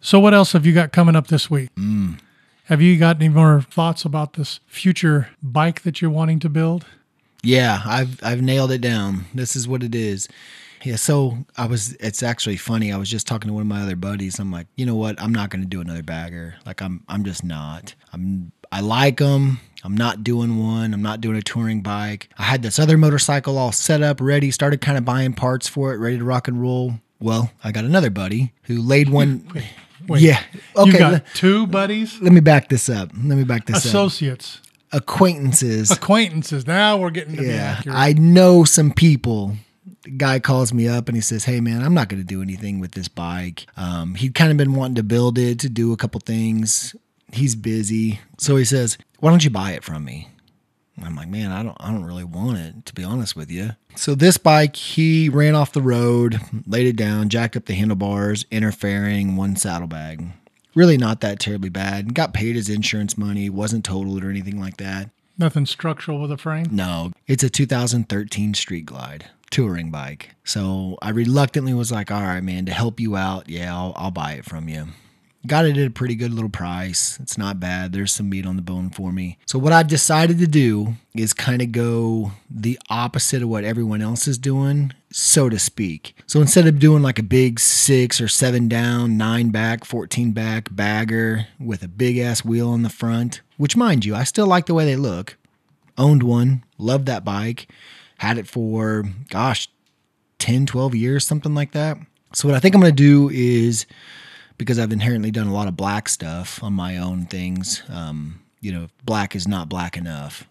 So 0.00 0.18
what 0.20 0.34
else 0.34 0.52
have 0.52 0.64
you 0.66 0.72
got 0.72 0.92
coming 0.92 1.16
up 1.16 1.28
this 1.28 1.50
week? 1.50 1.74
Mm. 1.76 2.18
Have 2.64 2.80
you 2.80 2.96
got 2.98 3.16
any 3.16 3.28
more 3.28 3.60
thoughts 3.62 4.04
about 4.04 4.34
this 4.34 4.60
future 4.66 5.28
bike 5.42 5.82
that 5.82 6.00
you're 6.00 6.10
wanting 6.10 6.38
to 6.40 6.48
build? 6.48 6.86
Yeah, 7.42 7.82
I've 7.84 8.22
I've 8.22 8.40
nailed 8.42 8.70
it 8.70 8.80
down. 8.80 9.26
This 9.34 9.56
is 9.56 9.66
what 9.66 9.82
it 9.82 9.94
is. 9.94 10.28
Yeah, 10.84 10.96
so 10.96 11.38
I 11.56 11.66
was 11.66 11.94
it's 11.94 12.22
actually 12.22 12.56
funny. 12.56 12.92
I 12.92 12.96
was 12.96 13.10
just 13.10 13.26
talking 13.26 13.48
to 13.48 13.54
one 13.54 13.62
of 13.62 13.66
my 13.66 13.82
other 13.82 13.96
buddies. 13.96 14.38
I'm 14.38 14.50
like, 14.52 14.66
"You 14.76 14.86
know 14.86 14.94
what? 14.96 15.20
I'm 15.20 15.32
not 15.32 15.50
going 15.50 15.62
to 15.62 15.68
do 15.68 15.80
another 15.80 16.02
bagger. 16.02 16.54
Like 16.64 16.80
I'm 16.80 17.02
I'm 17.08 17.24
just 17.24 17.44
not. 17.44 17.94
I'm 18.12 18.52
I 18.70 18.80
like 18.80 19.18
them. 19.18 19.60
I'm 19.84 19.96
not 19.96 20.22
doing 20.22 20.58
one. 20.62 20.94
I'm 20.94 21.02
not 21.02 21.20
doing 21.20 21.36
a 21.36 21.42
touring 21.42 21.82
bike. 21.82 22.28
I 22.38 22.44
had 22.44 22.62
this 22.62 22.78
other 22.78 22.96
motorcycle 22.96 23.58
all 23.58 23.72
set 23.72 24.00
up, 24.02 24.20
ready, 24.20 24.50
started 24.50 24.80
kind 24.80 24.96
of 24.96 25.04
buying 25.04 25.32
parts 25.32 25.68
for 25.68 25.92
it, 25.92 25.96
ready 25.98 26.18
to 26.18 26.24
rock 26.24 26.46
and 26.48 26.60
roll. 26.60 26.94
Well, 27.20 27.50
I 27.64 27.72
got 27.72 27.84
another 27.84 28.10
buddy 28.10 28.52
who 28.64 28.80
laid 28.80 29.08
one 29.08 29.46
Wait, 30.08 30.22
Yeah. 30.22 30.40
you 30.54 30.82
Okay. 30.82 30.98
got 30.98 31.12
le- 31.12 31.22
two 31.34 31.66
buddies, 31.68 32.20
let 32.20 32.32
me 32.32 32.40
back 32.40 32.68
this 32.68 32.88
up. 32.88 33.10
Let 33.14 33.38
me 33.38 33.44
back 33.44 33.66
this 33.66 33.76
up. 33.76 33.84
associates, 33.84 34.60
Acquaintances. 34.92 35.90
acquaintances. 35.90 36.66
Now 36.66 36.96
we're 36.96 37.10
getting 37.10 37.36
to 37.36 37.42
be 37.42 37.48
Yeah, 37.48 37.76
accurate. 37.78 37.96
I 37.96 38.12
know 38.14 38.64
some 38.64 38.90
people 38.92 39.56
guy 40.16 40.38
calls 40.40 40.72
me 40.72 40.88
up 40.88 41.08
and 41.08 41.16
he 41.16 41.20
says, 41.20 41.44
Hey 41.44 41.60
man, 41.60 41.82
I'm 41.82 41.94
not 41.94 42.08
going 42.08 42.20
to 42.20 42.26
do 42.26 42.42
anything 42.42 42.80
with 42.80 42.92
this 42.92 43.08
bike. 43.08 43.66
Um, 43.76 44.14
he'd 44.16 44.34
kind 44.34 44.50
of 44.50 44.56
been 44.56 44.74
wanting 44.74 44.96
to 44.96 45.02
build 45.02 45.38
it 45.38 45.58
to 45.60 45.68
do 45.68 45.92
a 45.92 45.96
couple 45.96 46.20
things. 46.20 46.94
He's 47.32 47.54
busy. 47.54 48.20
So 48.38 48.56
he 48.56 48.64
says, 48.64 48.98
Why 49.20 49.30
don't 49.30 49.44
you 49.44 49.50
buy 49.50 49.72
it 49.72 49.84
from 49.84 50.04
me? 50.04 50.28
I'm 51.02 51.16
like, 51.16 51.28
man, 51.28 51.50
I 51.50 51.62
don't, 51.62 51.76
I 51.80 51.90
don't 51.90 52.04
really 52.04 52.24
want 52.24 52.58
it 52.58 52.86
to 52.86 52.94
be 52.94 53.02
honest 53.02 53.34
with 53.34 53.50
you. 53.50 53.70
So 53.96 54.14
this 54.14 54.36
bike, 54.36 54.76
he 54.76 55.28
ran 55.28 55.54
off 55.54 55.72
the 55.72 55.82
road, 55.82 56.40
laid 56.66 56.86
it 56.86 56.96
down, 56.96 57.28
jacked 57.28 57.56
up 57.56 57.64
the 57.64 57.74
handlebars, 57.74 58.44
interfering, 58.50 59.36
one 59.36 59.56
saddlebag. 59.56 60.26
Really 60.74 60.96
not 60.96 61.20
that 61.20 61.38
terribly 61.38 61.70
bad. 61.70 62.14
Got 62.14 62.34
paid 62.34 62.56
his 62.56 62.68
insurance 62.68 63.18
money, 63.18 63.50
wasn't 63.50 63.84
totaled 63.84 64.24
or 64.24 64.30
anything 64.30 64.60
like 64.60 64.76
that. 64.78 65.10
Nothing 65.38 65.66
structural 65.66 66.20
with 66.20 66.30
the 66.30 66.36
frame? 66.36 66.66
No, 66.70 67.10
it's 67.26 67.42
a 67.42 67.50
2013 67.50 68.54
Street 68.54 68.86
Glide 68.86 69.26
touring 69.50 69.90
bike. 69.90 70.30
So 70.44 70.96
I 71.02 71.10
reluctantly 71.10 71.74
was 71.74 71.92
like, 71.92 72.10
all 72.10 72.22
right, 72.22 72.42
man, 72.42 72.66
to 72.66 72.72
help 72.72 73.00
you 73.00 73.16
out, 73.16 73.48
yeah, 73.48 73.74
I'll, 73.74 73.92
I'll 73.96 74.10
buy 74.10 74.32
it 74.32 74.44
from 74.44 74.68
you. 74.68 74.88
Got 75.44 75.66
it 75.66 75.76
at 75.76 75.88
a 75.88 75.90
pretty 75.90 76.14
good 76.14 76.32
little 76.32 76.50
price. 76.50 77.18
It's 77.20 77.36
not 77.36 77.58
bad. 77.58 77.92
There's 77.92 78.12
some 78.12 78.30
meat 78.30 78.46
on 78.46 78.54
the 78.54 78.62
bone 78.62 78.90
for 78.90 79.10
me. 79.10 79.38
So, 79.46 79.58
what 79.58 79.72
I've 79.72 79.88
decided 79.88 80.38
to 80.38 80.46
do 80.46 80.94
is 81.16 81.32
kind 81.32 81.60
of 81.60 81.72
go 81.72 82.32
the 82.48 82.78
opposite 82.88 83.42
of 83.42 83.48
what 83.48 83.64
everyone 83.64 84.02
else 84.02 84.28
is 84.28 84.38
doing, 84.38 84.92
so 85.10 85.48
to 85.48 85.58
speak. 85.58 86.16
So, 86.28 86.40
instead 86.40 86.68
of 86.68 86.78
doing 86.78 87.02
like 87.02 87.18
a 87.18 87.24
big 87.24 87.58
six 87.58 88.20
or 88.20 88.28
seven 88.28 88.68
down, 88.68 89.16
nine 89.16 89.50
back, 89.50 89.84
14 89.84 90.30
back 90.30 90.68
bagger 90.70 91.48
with 91.58 91.82
a 91.82 91.88
big 91.88 92.18
ass 92.18 92.44
wheel 92.44 92.68
on 92.68 92.82
the 92.82 92.88
front, 92.88 93.40
which, 93.56 93.76
mind 93.76 94.04
you, 94.04 94.14
I 94.14 94.22
still 94.22 94.46
like 94.46 94.66
the 94.66 94.74
way 94.74 94.84
they 94.84 94.96
look. 94.96 95.36
Owned 95.98 96.22
one, 96.22 96.62
loved 96.78 97.06
that 97.06 97.24
bike, 97.24 97.66
had 98.18 98.38
it 98.38 98.46
for, 98.46 99.04
gosh, 99.28 99.68
10, 100.38 100.66
12 100.66 100.94
years, 100.94 101.26
something 101.26 101.54
like 101.54 101.72
that. 101.72 101.98
So, 102.32 102.46
what 102.46 102.56
I 102.56 102.60
think 102.60 102.76
I'm 102.76 102.80
going 102.80 102.94
to 102.94 102.96
do 102.96 103.28
is 103.28 103.86
because 104.62 104.78
I've 104.78 104.92
inherently 104.92 105.30
done 105.30 105.48
a 105.48 105.52
lot 105.52 105.68
of 105.68 105.76
black 105.76 106.08
stuff 106.08 106.62
on 106.62 106.72
my 106.72 106.96
own 106.96 107.26
things. 107.26 107.82
Um, 107.88 108.40
you 108.60 108.72
know, 108.72 108.88
black 109.04 109.34
is 109.34 109.48
not 109.48 109.68
black 109.68 109.96
enough. 109.96 110.46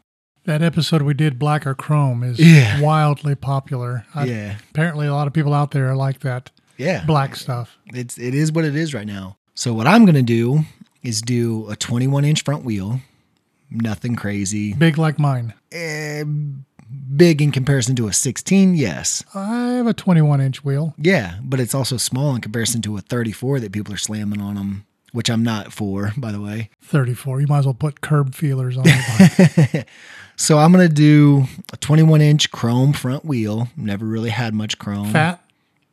That 0.46 0.62
episode 0.62 1.04
we 1.04 1.14
did, 1.14 1.38
Black 1.38 1.68
or 1.68 1.76
Chrome, 1.76 2.24
is 2.24 2.40
yeah. 2.40 2.82
wildly 2.82 3.36
popular. 3.36 4.06
I, 4.16 4.26
yeah. 4.26 4.58
Apparently, 4.72 5.06
a 5.06 5.14
lot 5.14 5.28
of 5.28 5.34
people 5.34 5.54
out 5.54 5.72
there 5.72 5.90
are 5.90 5.96
like 5.96 6.22
that. 6.22 6.50
Yeah. 6.78 7.06
Black 7.06 7.36
stuff. 7.36 7.78
It's 7.94 8.18
it 8.18 8.34
is 8.34 8.52
what 8.52 8.66
it 8.66 8.76
is 8.76 8.94
right 8.94 9.06
now. 9.06 9.38
So 9.54 9.74
what 9.74 9.86
I'm 9.86 10.04
gonna 10.04 10.24
do 10.24 10.62
is 11.04 11.22
do 11.22 11.70
a 11.70 11.76
21 11.76 12.26
inch 12.26 12.44
front 12.44 12.66
wheel. 12.66 13.02
Nothing 13.70 14.16
crazy. 14.16 14.74
Big 14.74 14.98
like 14.98 15.20
mine. 15.20 15.54
Uh, 15.74 16.26
big 17.16 17.42
in 17.42 17.52
comparison 17.52 17.96
to 17.98 18.08
a 18.08 18.14
16, 18.14 18.76
yes. 18.76 19.24
I 19.34 19.74
have 19.74 19.88
a 19.88 19.94
21 19.94 20.42
inch 20.42 20.64
wheel. 20.64 20.94
Yeah, 20.98 21.38
but 21.42 21.60
it's 21.60 21.76
also 21.76 21.98
small 21.98 22.36
in 22.36 22.42
comparison 22.42 22.82
to 22.84 22.98
a 22.98 23.02
34 23.02 23.60
that 23.62 23.72
people 23.72 23.94
are 23.94 23.98
slamming 23.98 24.42
on 24.42 24.56
them, 24.56 24.86
which 25.12 25.30
I'm 25.30 25.44
not 25.44 25.74
for, 25.74 26.14
by 26.18 26.32
the 26.32 26.42
way. 26.42 26.70
34. 26.84 27.42
You 27.42 27.48
might 27.48 27.60
as 27.60 27.66
well 27.66 27.74
put 27.74 28.02
curb 28.02 28.36
feelers 28.36 28.78
on 28.78 28.84
it. 28.86 29.88
so 30.36 30.58
I'm 30.58 30.72
going 30.72 30.88
to 30.88 30.94
do 30.94 31.46
a 31.74 31.78
21 31.78 32.22
inch 32.22 32.52
chrome 32.52 32.94
front 32.94 33.26
wheel. 33.26 33.70
Never 33.76 34.06
really 34.06 34.30
had 34.30 34.54
much 34.54 34.78
chrome. 34.80 35.12
Fat? 35.12 35.44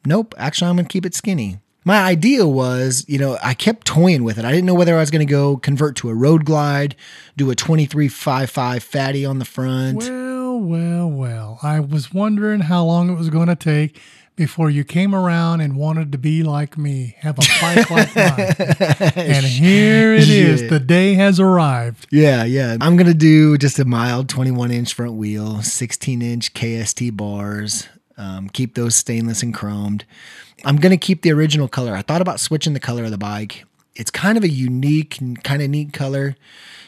Nope. 0.06 0.34
Actually, 0.38 0.70
I'm 0.70 0.76
going 0.76 0.86
to 0.86 0.92
keep 0.92 1.06
it 1.06 1.14
skinny. 1.14 1.58
My 1.84 2.02
idea 2.02 2.46
was, 2.46 3.04
you 3.08 3.18
know, 3.18 3.38
I 3.42 3.54
kept 3.54 3.86
toying 3.86 4.22
with 4.22 4.38
it. 4.38 4.44
I 4.44 4.50
didn't 4.50 4.66
know 4.66 4.74
whether 4.74 4.94
I 4.94 5.00
was 5.00 5.10
going 5.10 5.26
to 5.26 5.30
go 5.30 5.56
convert 5.56 5.96
to 5.96 6.10
a 6.10 6.14
road 6.14 6.44
glide, 6.44 6.94
do 7.36 7.50
a 7.50 7.54
2355 7.54 8.82
fatty 8.82 9.24
on 9.24 9.38
the 9.38 9.46
front. 9.46 9.98
Well, 9.98 10.27
well, 10.58 11.08
well. 11.08 11.58
I 11.62 11.80
was 11.80 12.12
wondering 12.12 12.60
how 12.60 12.84
long 12.84 13.10
it 13.10 13.14
was 13.14 13.30
going 13.30 13.48
to 13.48 13.56
take 13.56 14.00
before 14.38 14.70
you 14.70 14.84
came 14.84 15.14
around 15.14 15.60
and 15.60 15.76
wanted 15.76 16.12
to 16.12 16.18
be 16.18 16.44
like 16.44 16.78
me, 16.78 17.16
have 17.18 17.38
a 17.38 17.42
bike 17.60 17.90
like 17.90 18.16
mine. 18.16 19.12
And 19.16 19.44
here 19.44 20.14
it 20.14 20.28
is. 20.28 20.70
The 20.70 20.78
day 20.78 21.14
has 21.14 21.40
arrived. 21.40 22.06
Yeah, 22.12 22.44
yeah. 22.44 22.76
I'm 22.80 22.96
going 22.96 23.08
to 23.08 23.14
do 23.14 23.58
just 23.58 23.80
a 23.80 23.84
mild 23.84 24.28
21 24.28 24.70
inch 24.70 24.94
front 24.94 25.14
wheel, 25.14 25.60
16 25.60 26.22
inch 26.22 26.54
KST 26.54 27.16
bars, 27.16 27.88
um, 28.16 28.48
keep 28.48 28.76
those 28.76 28.94
stainless 28.94 29.42
and 29.42 29.52
chromed. 29.52 30.04
I'm 30.64 30.76
going 30.76 30.90
to 30.90 30.96
keep 30.96 31.22
the 31.22 31.32
original 31.32 31.66
color. 31.66 31.94
I 31.94 32.02
thought 32.02 32.22
about 32.22 32.38
switching 32.38 32.74
the 32.74 32.80
color 32.80 33.04
of 33.04 33.10
the 33.10 33.18
bike. 33.18 33.64
It's 33.96 34.10
kind 34.10 34.38
of 34.38 34.44
a 34.44 34.48
unique, 34.48 35.18
kind 35.42 35.62
of 35.62 35.68
neat 35.68 35.92
color. 35.92 36.36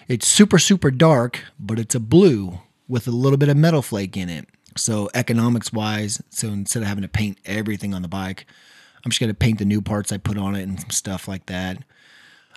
It's 0.06 0.26
super, 0.26 0.59
super 0.59 0.92
dark, 0.92 1.44
but 1.59 1.80
it's 1.80 1.96
a 1.96 2.00
blue 2.00 2.61
with 2.90 3.07
a 3.07 3.12
little 3.12 3.38
bit 3.38 3.48
of 3.48 3.57
metal 3.57 3.83
flake 3.83 4.16
in 4.16 4.29
it. 4.29 4.46
So 4.76 5.09
economics 5.14 5.72
wise, 5.72 6.22
so 6.31 6.48
instead 6.48 6.83
of 6.83 6.88
having 6.88 7.03
to 7.03 7.09
paint 7.09 7.38
everything 7.44 7.94
on 7.94 8.03
the 8.03 8.09
bike, 8.09 8.46
I'm 9.05 9.11
just 9.11 9.20
gonna 9.20 9.35
paint 9.35 9.59
the 9.59 9.64
new 9.64 9.81
parts 9.81 10.12
I 10.12 10.18
put 10.18 10.37
on 10.37 10.55
it 10.55 10.62
and 10.62 10.79
some 10.79 10.90
stuff 10.90 11.26
like 11.26 11.46
that. 11.46 11.79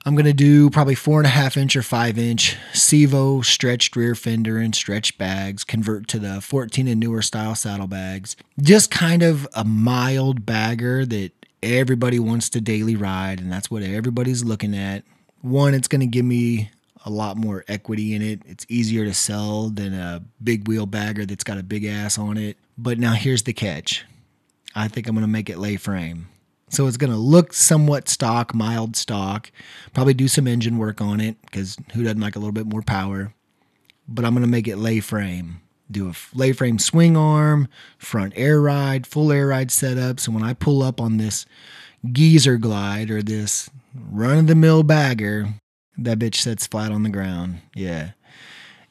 I'm 0.06 0.16
gonna 0.16 0.34
do 0.34 0.70
probably 0.70 0.96
four 0.96 1.20
and 1.20 1.28
a 1.28 1.30
half 1.30 1.56
inch 1.56 1.76
or 1.76 1.82
five 1.82 2.18
inch 2.18 2.58
Sevo 2.74 3.44
stretched 3.44 3.96
rear 3.96 4.16
fender 4.16 4.58
and 4.58 4.76
stretched 4.76 5.18
bags, 5.18 5.64
convert 5.64 6.08
to 6.10 6.20
the 6.20 6.42
14 6.42 6.88
and 6.88 7.00
newer 7.00 7.22
style 7.22 7.56
saddlebags. 7.56 8.36
Just 8.60 8.92
kind 8.92 9.24
of 9.24 9.48
a 9.54 9.64
mild 9.64 10.46
bagger 10.46 11.06
that 11.06 11.32
everybody 11.62 12.20
wants 12.20 12.50
to 12.50 12.60
daily 12.60 12.98
ride, 12.98 13.40
and 13.40 13.52
that's 13.52 13.72
what 13.72 13.82
everybody's 13.82 14.44
looking 14.44 14.76
at. 14.76 15.04
One, 15.42 15.74
it's 15.74 15.88
gonna 15.88 16.06
give 16.06 16.26
me 16.26 16.70
a 17.06 17.10
lot 17.10 17.38
more 17.38 17.66
equity 17.68 18.14
in 18.14 18.22
it. 18.22 18.42
It's 18.46 18.66
easier 18.70 19.06
to 19.06 19.14
sell 19.14 19.70
than 19.70 19.94
a 19.94 20.24
big 20.44 20.68
wheel 20.68 20.86
bagger 20.86 21.26
that's 21.26 21.44
got 21.44 21.58
a 21.58 21.64
big 21.64 21.86
ass 21.86 22.18
on 22.18 22.38
it. 22.38 22.58
But 22.78 23.00
now 23.00 23.14
here's 23.14 23.44
the 23.44 23.54
catch. 23.54 24.06
I 24.76 24.88
think 24.88 25.08
I'm 25.08 25.16
going 25.16 25.24
to 25.24 25.28
make 25.28 25.50
it 25.50 25.60
lay 25.60 25.76
frame. 25.76 26.28
So 26.70 26.88
it's 26.88 26.98
going 26.98 27.12
to 27.12 27.18
look 27.18 27.54
somewhat 27.54 28.10
stock, 28.10 28.56
mild 28.56 28.96
stock. 28.96 29.52
Probably 29.94 30.16
do 30.16 30.28
some 30.28 30.48
engine 30.48 30.80
work 30.80 31.02
on 31.02 31.22
it 31.22 31.40
because 31.44 31.78
who 31.94 32.04
doesn't 32.04 32.20
like 32.20 32.36
a 32.36 32.40
little 32.40 32.54
bit 32.54 32.66
more 32.66 32.82
power? 32.82 33.34
But 34.08 34.26
I'm 34.26 34.34
going 34.34 34.44
to 34.44 34.50
make 34.50 34.68
it 34.68 34.78
lay 34.78 35.00
frame. 35.00 35.62
Do 35.92 36.10
a 36.10 36.14
lay 36.34 36.52
frame 36.52 36.80
swing 36.80 37.16
arm, 37.16 37.68
front 38.00 38.34
air 38.36 38.60
ride, 38.60 39.06
full 39.06 39.32
air 39.32 39.48
ride 39.48 39.70
setup. 39.70 40.20
So 40.20 40.32
when 40.32 40.42
I 40.42 40.54
pull 40.54 40.82
up 40.82 41.00
on 41.00 41.18
this 41.18 41.46
geezer 42.12 42.58
glide 42.58 43.12
or 43.12 43.22
this 43.22 43.70
run 43.94 44.40
of 44.40 44.48
the 44.48 44.56
mill 44.56 44.82
bagger, 44.82 45.54
that 45.98 46.20
bitch 46.20 46.36
sits 46.36 46.68
flat 46.68 46.92
on 46.92 47.04
the 47.04 47.10
ground. 47.10 47.62
Yeah. 47.76 48.12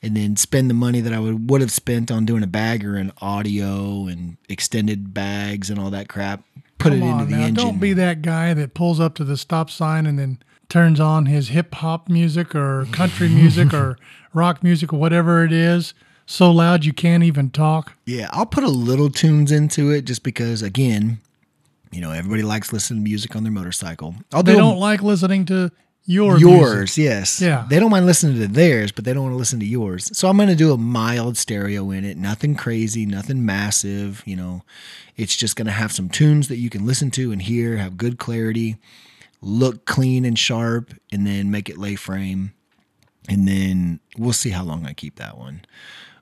And 0.03 0.17
then 0.17 0.37
spend 0.37 0.69
the 0.69 0.75
money 0.75 1.01
that 1.01 1.13
I 1.13 1.21
would 1.21 1.49
would 1.49 1.61
have 1.61 1.71
spent 1.71 2.11
on 2.11 2.25
doing 2.27 2.43
a 2.43 2.49
bagger 2.49 2.97
and 2.97 3.13
audio 3.21 4.07
and 4.07 4.37
extended 4.49 5.15
bags 5.15 5.71
and 5.71 5.79
all 5.79 5.91
that 5.91 6.09
crap. 6.09 6.43
Put 6.79 6.93
Come 6.93 7.03
it 7.03 7.07
into 7.07 7.25
the 7.27 7.31
now, 7.31 7.47
engine. 7.47 7.55
Don't 7.55 7.79
be 7.79 7.93
that 7.93 8.23
guy 8.23 8.53
that 8.55 8.75
pulls 8.75 8.99
up 8.99 9.15
to 9.17 9.25
the 9.25 9.37
stop 9.37 9.71
sign 9.71 10.07
and 10.07 10.19
then 10.19 10.43
turns 10.69 10.99
on 10.99 11.27
his 11.27 11.49
hip 11.49 11.75
hop 11.77 12.09
music 12.09 12.55
or 12.55 12.87
country 12.87 13.29
music 13.31 13.73
or 13.73 13.97
rock 14.35 14.65
music 14.65 14.93
or 14.93 14.97
whatever 14.97 15.45
it 15.45 15.53
is 15.53 15.95
so 16.27 16.51
loud 16.51 16.85
you 16.85 16.93
can't 16.93 17.23
even 17.23 17.51
talk. 17.51 17.93
Yeah, 18.07 18.29
I'll 18.33 18.47
put 18.47 18.65
a 18.65 18.69
little 18.69 19.11
tunes 19.11 19.53
into 19.53 19.91
it 19.91 20.05
just 20.05 20.23
because 20.23 20.63
again, 20.63 21.21
you 21.91 22.01
know, 22.01 22.11
everybody 22.11 22.43
likes 22.43 22.73
listening 22.73 23.01
to 23.01 23.05
music 23.05 23.37
on 23.37 23.43
their 23.43 23.53
motorcycle. 23.53 24.15
I'll 24.33 24.43
they 24.43 24.53
do 24.53 24.59
not 24.59 24.79
like 24.79 25.03
listening 25.03 25.45
to 25.47 25.71
your 26.05 26.39
yours, 26.39 26.97
music. 26.97 27.05
yes. 27.05 27.41
Yeah. 27.41 27.67
They 27.69 27.79
don't 27.79 27.91
mind 27.91 28.07
listening 28.07 28.41
to 28.41 28.49
theirs, 28.49 28.91
but 28.93 29.05
they 29.05 29.13
don't 29.13 29.23
want 29.23 29.35
to 29.35 29.39
listen 29.39 29.61
to 29.61 29.67
yours. 29.67 30.17
So 30.17 30.29
I'm 30.29 30.37
going 30.37 30.49
to 30.49 30.55
do 30.55 30.73
a 30.73 30.79
mild 30.79 31.37
stereo 31.37 31.91
in 31.91 32.05
it. 32.05 32.17
Nothing 32.17 32.55
crazy, 32.55 33.07
nothing 33.07 33.47
massive. 33.47 34.23
You 34.27 34.37
know, 34.37 34.63
it's 35.17 35.37
just 35.37 35.57
going 35.57 35.67
to 35.67 35.73
have 35.73 35.93
some 35.93 36.09
tunes 36.09 36.49
that 36.49 36.57
you 36.57 36.71
can 36.71 36.87
listen 36.87 37.11
to 37.13 37.33
and 37.33 37.41
hear, 37.41 37.77
have 37.77 37.97
good 37.97 38.19
clarity, 38.19 38.77
look 39.41 39.85
clean 39.85 40.25
and 40.25 40.39
sharp, 40.39 40.93
and 41.13 41.27
then 41.27 41.51
make 41.51 41.69
it 41.69 41.79
lay 41.79 41.95
frame. 41.95 42.53
And 43.29 43.47
then 43.47 44.01
we'll 44.19 44.33
see 44.33 44.51
how 44.51 44.65
long 44.65 44.85
I 44.87 44.95
keep 44.95 45.17
that 45.17 45.39
one. 45.39 45.63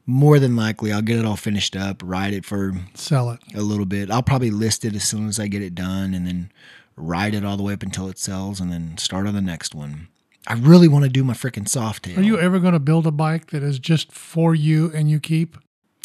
More 0.07 0.39
than 0.39 0.57
likely, 0.57 0.93
I'll 0.93 1.03
get 1.03 1.19
it 1.19 1.25
all 1.25 1.37
finished 1.37 1.77
up, 1.77 2.03
ride 2.05 2.35
it 2.35 2.45
for 2.45 2.75
sell 2.95 3.31
it 3.31 3.41
a 3.55 3.63
little 3.63 3.87
bit. 3.87 4.11
I'll 4.11 4.23
probably 4.23 4.51
list 4.51 4.85
it 4.85 4.95
as 4.95 5.05
soon 5.05 5.29
as 5.29 5.39
I 5.39 5.47
get 5.47 5.63
it 5.63 5.75
done, 5.75 6.15
and 6.15 6.27
then 6.27 6.51
ride 7.01 7.35
it 7.35 7.45
all 7.45 7.57
the 7.57 7.63
way 7.63 7.73
up 7.73 7.83
until 7.83 8.09
it 8.09 8.19
sells, 8.19 8.61
and 8.61 8.73
then 8.73 8.97
start 8.99 9.27
on 9.27 9.35
the 9.35 9.41
next 9.41 9.75
one. 9.75 10.09
I 10.47 10.55
really 10.55 10.89
want 10.89 11.05
to 11.05 11.11
do 11.11 11.23
my 11.23 11.35
freaking 11.35 11.69
soft 11.69 12.05
Softail. 12.05 12.19
Are 12.19 12.23
you 12.23 12.39
ever 12.39 12.59
going 12.59 12.73
to 12.73 12.81
build 12.81 13.07
a 13.07 13.11
bike 13.11 13.51
that 13.51 13.63
is 13.63 13.79
just 13.79 14.11
for 14.13 14.55
you 14.55 14.91
and 14.95 15.11
you 15.11 15.21
keep? 15.21 15.57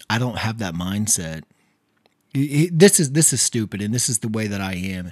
I 0.09 0.19
don't 0.19 0.37
have 0.37 0.59
that 0.59 0.73
mindset. 0.75 1.43
this 2.33 2.99
is 2.99 3.13
this 3.13 3.31
is 3.31 3.41
stupid, 3.41 3.81
and 3.81 3.93
this 3.93 4.09
is 4.09 4.19
the 4.19 4.27
way 4.27 4.47
that 4.47 4.61
I 4.61 4.73
am. 4.73 5.11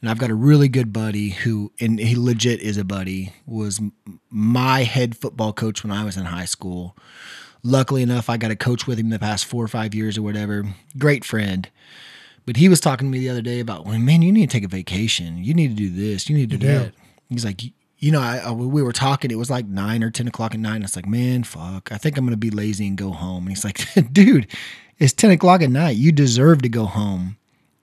And 0.00 0.08
I've 0.08 0.18
got 0.18 0.30
a 0.30 0.34
really 0.34 0.68
good 0.68 0.92
buddy 0.92 1.30
who, 1.30 1.72
and 1.78 1.98
he 1.98 2.16
legit 2.16 2.60
is 2.60 2.76
a 2.76 2.84
buddy, 2.84 3.34
was 3.46 3.80
my 4.30 4.84
head 4.84 5.16
football 5.16 5.52
coach 5.52 5.82
when 5.82 5.90
I 5.90 6.04
was 6.04 6.16
in 6.16 6.24
high 6.26 6.46
school. 6.46 6.96
Luckily 7.62 8.02
enough, 8.02 8.30
I 8.30 8.38
got 8.38 8.48
to 8.48 8.56
coach 8.56 8.86
with 8.86 8.98
him 8.98 9.10
the 9.10 9.18
past 9.18 9.44
four 9.44 9.62
or 9.62 9.68
five 9.68 9.94
years 9.94 10.16
or 10.16 10.22
whatever. 10.22 10.64
Great 10.96 11.24
friend. 11.24 11.68
But 12.46 12.56
he 12.56 12.68
was 12.68 12.80
talking 12.80 13.08
to 13.08 13.12
me 13.12 13.18
the 13.20 13.28
other 13.28 13.42
day 13.42 13.60
about, 13.60 13.86
well, 13.86 13.98
man, 13.98 14.22
you 14.22 14.32
need 14.32 14.50
to 14.50 14.56
take 14.56 14.64
a 14.64 14.68
vacation. 14.68 15.38
You 15.44 15.54
need 15.54 15.68
to 15.68 15.74
do 15.74 15.90
this. 15.90 16.28
You 16.28 16.36
need 16.36 16.50
to 16.50 16.56
do 16.56 16.66
that. 16.66 16.92
He's 17.28 17.44
like, 17.44 17.62
you 17.98 18.10
know, 18.10 18.20
I, 18.20 18.38
I, 18.38 18.50
we 18.50 18.82
were 18.82 18.92
talking. 18.92 19.30
It 19.30 19.36
was 19.38 19.50
like 19.50 19.66
nine 19.66 20.02
or 20.02 20.10
ten 20.10 20.26
o'clock 20.26 20.54
at 20.54 20.60
night. 20.60 20.76
And 20.76 20.84
it's 20.84 20.96
like, 20.96 21.06
man, 21.06 21.44
fuck. 21.44 21.92
I 21.92 21.98
think 21.98 22.16
I'm 22.16 22.24
gonna 22.24 22.36
be 22.36 22.50
lazy 22.50 22.86
and 22.88 22.96
go 22.96 23.10
home. 23.12 23.46
And 23.46 23.50
he's 23.50 23.64
like, 23.64 23.86
dude, 24.12 24.46
It's 25.00 25.14
10 25.14 25.30
o'clock 25.30 25.62
at 25.62 25.70
night. 25.70 25.96
You 25.96 26.12
deserve 26.12 26.60
to 26.62 26.68
go 26.68 26.84
home. 26.84 27.38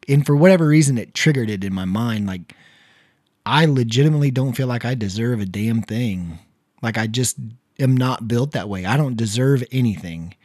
And 0.08 0.24
for 0.26 0.36
whatever 0.36 0.68
reason, 0.68 1.00
it 1.00 1.16
triggered 1.16 1.50
it 1.50 1.64
in 1.64 1.74
my 1.74 1.84
mind. 1.84 2.28
Like, 2.28 2.54
I 3.46 3.66
legitimately 3.66 4.30
don't 4.32 4.54
feel 4.54 4.68
like 4.68 4.86
I 4.86 4.94
deserve 4.94 5.42
a 5.42 5.46
damn 5.46 5.82
thing. 5.82 6.38
Like, 6.84 6.98
I 6.98 7.08
just 7.08 7.38
am 7.80 7.98
not 7.98 8.28
built 8.28 8.52
that 8.52 8.70
way. 8.70 8.86
I 8.86 8.98
don't 8.98 9.18
deserve 9.18 9.64
anything. 9.72 10.36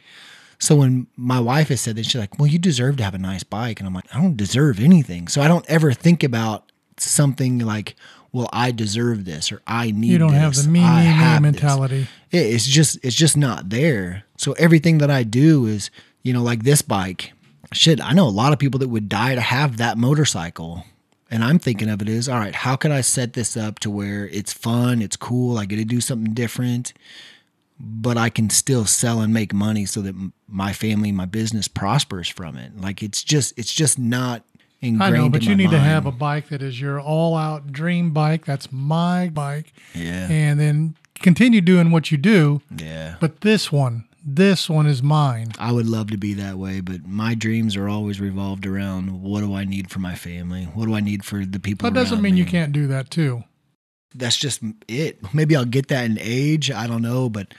So 0.63 0.77
when 0.77 1.07
my 1.17 1.41
wife 1.41 1.67
has 1.67 1.81
said 1.81 1.97
that, 1.97 2.05
she's 2.05 2.15
like, 2.15 2.39
Well, 2.39 2.47
you 2.47 2.57
deserve 2.57 2.95
to 2.95 3.03
have 3.03 3.13
a 3.13 3.17
nice 3.17 3.43
bike. 3.43 3.81
And 3.81 3.87
I'm 3.87 3.93
like, 3.93 4.05
I 4.15 4.21
don't 4.21 4.37
deserve 4.37 4.79
anything. 4.79 5.27
So 5.27 5.41
I 5.41 5.49
don't 5.49 5.69
ever 5.69 5.91
think 5.91 6.23
about 6.23 6.71
something 6.97 7.59
like, 7.59 7.97
well, 8.31 8.47
I 8.53 8.71
deserve 8.71 9.25
this 9.25 9.51
or 9.51 9.61
I 9.67 9.91
need. 9.91 10.07
You 10.07 10.17
don't 10.19 10.31
this. 10.31 10.39
have 10.39 10.55
the 10.55 10.69
me, 10.69 10.79
me, 10.79 11.17
me 11.17 11.39
mentality. 11.41 12.07
It's 12.31 12.65
just 12.65 12.97
it's 13.03 13.15
just 13.15 13.35
not 13.35 13.71
there. 13.71 14.23
So 14.37 14.53
everything 14.53 14.99
that 14.99 15.11
I 15.11 15.23
do 15.23 15.65
is, 15.65 15.91
you 16.21 16.31
know, 16.31 16.41
like 16.41 16.63
this 16.63 16.81
bike. 16.81 17.33
Shit, 17.73 17.99
I 18.01 18.13
know 18.13 18.27
a 18.27 18.29
lot 18.29 18.53
of 18.53 18.59
people 18.59 18.79
that 18.79 18.87
would 18.87 19.09
die 19.09 19.35
to 19.35 19.41
have 19.41 19.75
that 19.77 19.97
motorcycle. 19.97 20.85
And 21.29 21.43
I'm 21.43 21.59
thinking 21.59 21.89
of 21.89 22.01
it 22.01 22.07
as, 22.07 22.29
all 22.29 22.39
right, 22.39 22.55
how 22.55 22.77
can 22.77 22.93
I 22.93 23.01
set 23.01 23.33
this 23.33 23.57
up 23.57 23.79
to 23.79 23.89
where 23.89 24.27
it's 24.29 24.53
fun, 24.53 25.01
it's 25.01 25.17
cool, 25.17 25.57
I 25.57 25.65
get 25.65 25.77
to 25.77 25.85
do 25.85 25.99
something 25.99 26.33
different, 26.33 26.93
but 27.79 28.17
I 28.17 28.29
can 28.29 28.49
still 28.49 28.85
sell 28.85 29.21
and 29.21 29.33
make 29.33 29.53
money 29.53 29.85
so 29.85 30.01
that 30.01 30.15
my 30.47 30.73
family, 30.73 31.11
my 31.11 31.25
business 31.25 31.67
prospers 31.67 32.27
from 32.27 32.57
it. 32.57 32.79
Like 32.79 33.03
it's 33.03 33.23
just 33.23 33.57
it's 33.57 33.73
just 33.73 33.97
not 33.99 34.43
I 34.83 35.09
know, 35.11 35.29
but 35.29 35.43
you 35.43 35.55
need 35.55 35.65
mind. 35.65 35.77
to 35.77 35.79
have 35.79 36.05
a 36.05 36.11
bike 36.11 36.49
that 36.49 36.61
is 36.61 36.79
your 36.79 36.99
all-out 36.99 37.71
dream 37.71 38.11
bike. 38.11 38.45
That's 38.45 38.71
my 38.71 39.29
bike. 39.29 39.71
Yeah. 39.95 40.27
And 40.29 40.59
then 40.59 40.95
continue 41.15 41.61
doing 41.61 41.91
what 41.91 42.11
you 42.11 42.17
do. 42.17 42.61
Yeah. 42.77 43.15
But 43.21 43.41
this 43.41 43.71
one, 43.71 44.09
this 44.25 44.69
one 44.69 44.85
is 44.85 45.01
mine. 45.01 45.53
I 45.57 45.71
would 45.71 45.87
love 45.87 46.07
to 46.11 46.17
be 46.17 46.33
that 46.33 46.57
way, 46.57 46.81
but 46.81 47.05
my 47.07 47.33
dreams 47.33 47.77
are 47.77 47.87
always 47.87 48.19
revolved 48.19 48.65
around 48.65 49.21
what 49.21 49.39
do 49.39 49.55
I 49.55 49.63
need 49.63 49.89
for 49.89 49.99
my 49.99 50.15
family? 50.15 50.65
What 50.65 50.87
do 50.87 50.95
I 50.95 50.99
need 50.99 51.23
for 51.23 51.45
the 51.45 51.59
people? 51.59 51.89
That 51.89 51.97
doesn't 51.97 52.21
mean 52.21 52.35
me? 52.35 52.41
you 52.41 52.45
can't 52.45 52.73
do 52.73 52.87
that 52.87 53.09
too. 53.09 53.43
That's 54.15 54.37
just 54.37 54.61
it. 54.87 55.33
Maybe 55.33 55.55
I'll 55.55 55.65
get 55.65 55.87
that 55.89 56.05
in 56.05 56.17
age. 56.19 56.71
I 56.71 56.87
don't 56.87 57.01
know, 57.01 57.29
but 57.29 57.53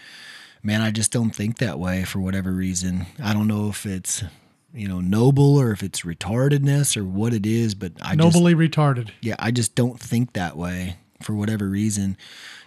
man, 0.63 0.81
I 0.81 0.91
just 0.91 1.13
don't 1.13 1.35
think 1.35 1.59
that 1.59 1.79
way 1.79 2.05
for 2.05 2.21
whatever 2.21 2.53
reason. 2.53 3.07
I 3.23 3.33
don't 3.33 3.49
know 3.49 3.69
if 3.69 3.87
it's 3.87 4.23
you 4.75 4.89
know 4.89 5.01
noble 5.01 5.57
or 5.57 5.71
if 5.71 5.83
it's 5.83 6.03
retardedness 6.03 6.97
or 6.97 7.05
what 7.05 7.33
it 7.33 7.47
is 7.47 7.75
but 7.75 7.93
i 8.03 8.17
just 8.17 8.37
nobly 8.37 8.55
just, 8.55 8.77
retarded 8.77 9.11
yeah 9.21 9.37
i 9.39 9.51
just 9.51 9.75
don't 9.75 10.01
think 10.01 10.33
that 10.33 10.57
way 10.57 10.97
for 11.23 11.33
whatever 11.33 11.69
reason 11.69 12.17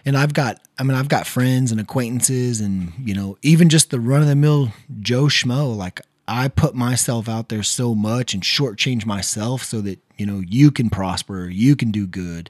and 0.04 0.16
i've 0.16 0.32
got 0.32 0.60
i 0.78 0.82
mean 0.82 0.96
i've 0.96 1.08
got 1.08 1.26
friends 1.26 1.70
and 1.70 1.80
acquaintances 1.80 2.60
and 2.60 2.92
you 2.98 3.14
know 3.14 3.36
even 3.42 3.68
just 3.68 3.90
the 3.90 4.00
run-of-the-mill 4.00 4.72
joe 5.00 5.24
schmo 5.24 5.76
like 5.76 6.00
i 6.26 6.48
put 6.48 6.74
myself 6.74 7.28
out 7.28 7.50
there 7.50 7.62
so 7.62 7.94
much 7.94 8.32
and 8.32 8.42
shortchange 8.42 9.04
myself 9.04 9.62
so 9.62 9.80
that 9.82 9.98
you 10.16 10.24
know 10.24 10.42
you 10.48 10.70
can 10.70 10.88
prosper 10.88 11.48
you 11.48 11.76
can 11.76 11.90
do 11.90 12.06
good 12.06 12.48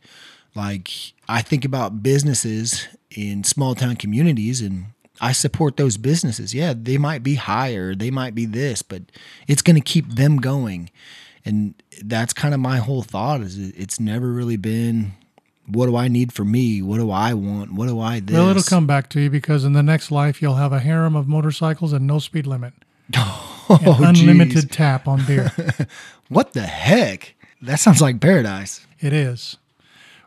like 0.59 0.91
i 1.29 1.41
think 1.41 1.65
about 1.65 2.03
businesses 2.03 2.87
in 3.11 3.43
small 3.45 3.75
town 3.75 3.97
communities 3.97 4.61
and 4.61 4.87
I 5.21 5.33
support 5.33 5.77
those 5.77 5.97
businesses. 5.97 6.55
Yeah, 6.55 6.75
they 6.77 6.97
might 6.97 7.23
be 7.23 7.35
higher, 7.35 7.95
they 7.95 8.11
might 8.11 8.35
be 8.35 8.47
this, 8.47 8.83
but 8.83 9.03
it's 9.47 9.63
going 9.63 9.75
to 9.75 9.83
keep 9.83 10.09
them 10.09 10.37
going. 10.37 10.91
And 11.45 11.75
that's 12.03 12.33
kind 12.33 12.55
of 12.55 12.61
my 12.61 12.79
whole 12.79 13.03
thought 13.03 13.41
is 13.41 13.59
it's 13.59 13.99
never 13.99 14.31
really 14.33 14.57
been 14.57 15.13
what 15.71 15.87
do 15.87 15.97
I 15.97 16.09
need 16.09 16.33
for 16.33 16.45
me? 16.45 16.81
What 16.81 16.97
do 16.97 17.11
I 17.11 17.35
want? 17.35 17.75
What 17.75 17.89
do 17.89 18.01
I 18.01 18.21
this? 18.21 18.35
Well, 18.35 18.49
it'll 18.49 18.63
come 18.63 18.87
back 18.87 19.11
to 19.11 19.21
you 19.21 19.29
because 19.29 19.65
in 19.65 19.75
the 19.75 19.83
next 19.83 20.11
life 20.11 20.41
you'll 20.41 20.55
have 20.55 20.73
a 20.73 20.81
harem 20.81 21.15
of 21.15 21.29
motorcycles 21.29 21.93
and 21.93 22.07
no 22.07 22.19
speed 22.19 22.47
limit. 22.47 22.75
Oh, 23.71 23.99
unlimited 24.03 24.55
geez. 24.55 24.71
tap 24.71 25.07
on 25.07 25.27
beer. 25.27 25.53
what 26.31 26.55
the 26.55 26.63
heck? 26.63 27.35
That 27.61 27.79
sounds 27.79 28.01
like 28.01 28.19
paradise. 28.19 28.87
It 28.99 29.13
is. 29.13 29.59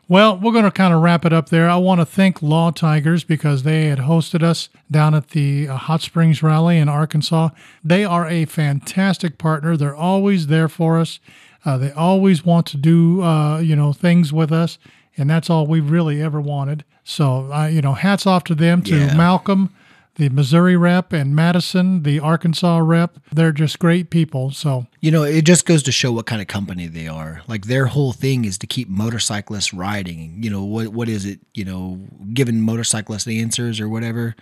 Well, 0.08 0.36
we're 0.36 0.52
going 0.52 0.64
to 0.64 0.70
kind 0.70 0.92
of 0.92 1.00
wrap 1.00 1.24
it 1.24 1.32
up 1.32 1.48
there. 1.48 1.70
I 1.70 1.76
want 1.76 2.00
to 2.00 2.04
thank 2.04 2.42
Law 2.42 2.70
Tigers 2.70 3.24
because 3.24 3.62
they 3.62 3.86
had 3.86 4.00
hosted 4.00 4.42
us 4.42 4.68
down 4.90 5.14
at 5.14 5.30
the 5.30 5.68
uh, 5.68 5.76
Hot 5.76 6.02
Springs 6.02 6.42
Rally 6.42 6.78
in 6.78 6.88
Arkansas. 6.88 7.50
They 7.84 8.04
are 8.04 8.28
a 8.28 8.44
fantastic 8.44 9.38
partner. 9.38 9.76
They're 9.76 9.94
always 9.94 10.48
there 10.48 10.68
for 10.68 10.98
us. 10.98 11.20
Uh, 11.64 11.78
they 11.78 11.92
always 11.92 12.44
want 12.44 12.66
to 12.66 12.76
do, 12.76 13.22
uh, 13.22 13.60
you 13.60 13.76
know, 13.76 13.92
things 13.92 14.32
with 14.32 14.52
us, 14.52 14.78
and 15.16 15.30
that's 15.30 15.48
all 15.48 15.66
we 15.66 15.80
really 15.80 16.20
ever 16.20 16.40
wanted. 16.40 16.84
So, 17.04 17.52
uh, 17.52 17.66
you 17.66 17.80
know, 17.80 17.94
hats 17.94 18.26
off 18.26 18.44
to 18.44 18.54
them, 18.54 18.82
to 18.82 18.96
yeah. 18.96 19.14
Malcolm, 19.14 19.72
the 20.16 20.28
Missouri 20.28 20.76
rep 20.76 21.12
and 21.12 21.34
Madison, 21.34 22.02
the 22.02 22.20
Arkansas 22.20 22.78
rep. 22.78 23.18
They're 23.32 23.52
just 23.52 23.78
great 23.78 24.10
people. 24.10 24.50
So, 24.50 24.86
you 25.00 25.10
know, 25.10 25.22
it 25.22 25.42
just 25.42 25.64
goes 25.64 25.82
to 25.84 25.92
show 25.92 26.12
what 26.12 26.26
kind 26.26 26.42
of 26.42 26.48
company 26.48 26.86
they 26.86 27.08
are. 27.08 27.42
Like 27.48 27.66
their 27.66 27.86
whole 27.86 28.12
thing 28.12 28.44
is 28.44 28.58
to 28.58 28.66
keep 28.66 28.88
motorcyclists 28.88 29.72
riding. 29.72 30.42
You 30.42 30.50
know, 30.50 30.64
what 30.64 30.88
what 30.88 31.08
is 31.08 31.24
it, 31.24 31.40
you 31.54 31.64
know, 31.64 32.00
giving 32.34 32.60
motorcyclists 32.60 33.26
answers 33.26 33.80
or 33.80 33.88
whatever. 33.88 34.36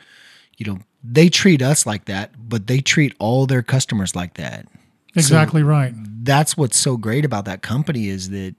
You 0.56 0.66
know, 0.66 0.78
they 1.02 1.28
treat 1.28 1.62
us 1.62 1.86
like 1.86 2.06
that, 2.06 2.32
but 2.36 2.66
they 2.66 2.80
treat 2.80 3.14
all 3.18 3.46
their 3.46 3.62
customers 3.62 4.14
like 4.14 4.34
that. 4.34 4.66
Exactly 5.14 5.62
so 5.62 5.66
right. 5.66 5.94
That's 6.22 6.56
what's 6.56 6.78
so 6.78 6.96
great 6.96 7.24
about 7.24 7.44
that 7.46 7.62
company 7.62 8.08
is 8.08 8.30
that 8.30 8.54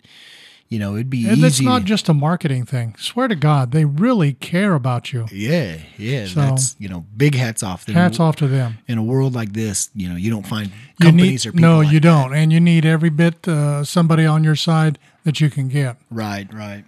you 0.71 0.79
know, 0.79 0.93
it'd 0.93 1.09
be 1.09 1.27
and 1.27 1.39
easy. 1.39 1.47
it's 1.47 1.61
not 1.61 1.83
just 1.83 2.07
a 2.07 2.13
marketing 2.13 2.65
thing. 2.65 2.95
Swear 2.97 3.27
to 3.27 3.35
God, 3.35 3.73
they 3.73 3.83
really 3.83 4.31
care 4.31 4.73
about 4.73 5.11
you. 5.11 5.27
Yeah, 5.29 5.79
yeah. 5.97 6.27
So, 6.27 6.39
that's 6.39 6.77
you 6.79 6.87
know, 6.87 7.05
big 7.17 7.35
hats 7.35 7.61
off. 7.61 7.85
Hats 7.87 8.21
off 8.21 8.37
to 8.37 8.47
them. 8.47 8.77
In 8.87 8.97
a 8.97 9.03
world 9.03 9.35
like 9.35 9.51
this, 9.51 9.89
you 9.93 10.07
know, 10.07 10.15
you 10.15 10.31
don't 10.31 10.47
find 10.47 10.71
companies 11.01 11.45
need, 11.45 11.49
or 11.49 11.51
people. 11.51 11.69
No, 11.69 11.77
like 11.79 11.91
you 11.91 11.99
don't, 11.99 12.33
and 12.33 12.53
you 12.53 12.61
need 12.61 12.85
every 12.85 13.09
bit 13.09 13.45
uh, 13.49 13.83
somebody 13.83 14.25
on 14.25 14.45
your 14.45 14.55
side 14.55 14.97
that 15.25 15.41
you 15.41 15.49
can 15.49 15.67
get. 15.67 15.97
Right, 16.09 16.51
right. 16.53 16.85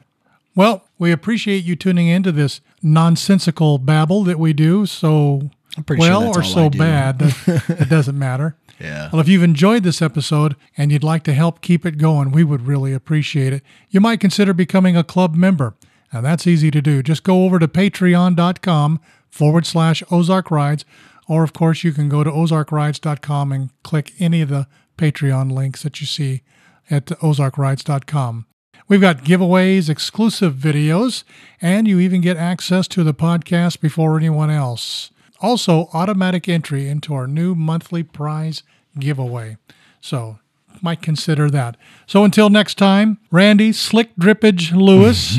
Well, 0.56 0.86
we 0.98 1.12
appreciate 1.12 1.66
you 1.66 1.76
tuning 1.76 2.08
into 2.08 2.32
this 2.32 2.62
nonsensical 2.82 3.80
babble 3.80 4.24
that 4.24 4.40
we 4.40 4.54
do. 4.54 4.86
So 4.86 5.50
well 5.90 6.32
sure 6.32 6.42
or 6.42 6.44
so 6.44 6.70
bad 6.70 7.20
that 7.20 7.82
it 7.82 7.90
doesn't 7.90 8.18
matter. 8.18 8.56
Yeah. 8.84 9.10
Well, 9.12 9.22
if 9.22 9.30
you've 9.30 9.44
enjoyed 9.44 9.84
this 9.84 10.02
episode 10.02 10.56
and 10.78 10.92
you'd 10.92 11.04
like 11.04 11.24
to 11.24 11.34
help 11.34 11.62
keep 11.62 11.86
it 11.86 11.98
going, 11.98 12.32
we 12.32 12.44
would 12.44 12.68
really 12.68 12.94
appreciate 12.94 13.54
it. 13.54 13.64
You 13.90 14.02
might 14.02 14.20
consider 14.20 14.54
becoming 14.54 14.98
a 14.98 15.04
club 15.04 15.36
member. 15.36 15.76
Now, 16.12 16.22
that's 16.22 16.46
easy 16.46 16.70
to 16.70 16.82
do. 16.82 17.02
Just 17.02 17.24
go 17.24 17.46
over 17.46 17.60
to 17.60 17.68
patreon.com 17.68 19.00
forward 19.30 19.66
slash 19.66 20.04
Ozark 20.12 20.52
Rides, 20.52 20.86
or 21.28 21.44
of 21.44 21.54
course, 21.54 21.84
you 21.84 21.94
can 21.94 22.10
go 22.10 22.24
to 22.24 22.30
ozarkrides.com 22.30 23.52
and 23.52 23.70
click 23.84 24.12
any 24.20 24.42
of 24.42 24.50
the 24.50 24.68
Patreon 24.98 25.52
links 25.52 25.82
that 25.84 26.02
you 26.02 26.06
see 26.06 26.44
at 26.92 27.06
ozarkrides.com. 27.06 28.46
We've 28.88 29.02
got 29.02 29.24
giveaways, 29.24 29.90
exclusive 29.90 30.56
videos, 30.56 31.24
and 31.62 31.88
you 31.88 32.00
even 32.00 32.20
get 32.22 32.36
access 32.36 32.88
to 32.90 33.04
the 33.04 33.14
podcast 33.14 33.80
before 33.80 34.18
anyone 34.18 34.50
else. 34.50 35.12
Also, 35.40 35.90
automatic 35.94 36.48
entry 36.48 36.88
into 36.88 37.14
our 37.14 37.28
new 37.28 37.56
monthly 37.56 38.04
prize 38.04 38.62
giveaway. 39.00 39.58
So, 40.02 40.40
might 40.82 41.02
consider 41.02 41.50
that. 41.50 41.78
So, 42.08 42.24
until 42.24 42.50
next 42.50 42.78
time, 42.78 43.18
Randy 43.32 43.72
Slick 43.72 44.16
Drippage 44.16 44.76
Lewis 44.76 45.38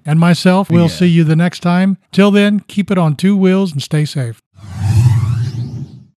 and 0.06 0.18
myself, 0.18 0.70
we'll 0.70 0.82
yeah. 0.82 0.88
see 0.88 1.06
you 1.06 1.24
the 1.24 1.36
next 1.36 1.60
time. 1.60 1.98
Till 2.12 2.30
then, 2.30 2.60
keep 2.60 2.90
it 2.90 2.98
on 2.98 3.16
two 3.16 3.36
wheels 3.36 3.72
and 3.72 3.82
stay 3.82 4.04
safe. 4.04 4.40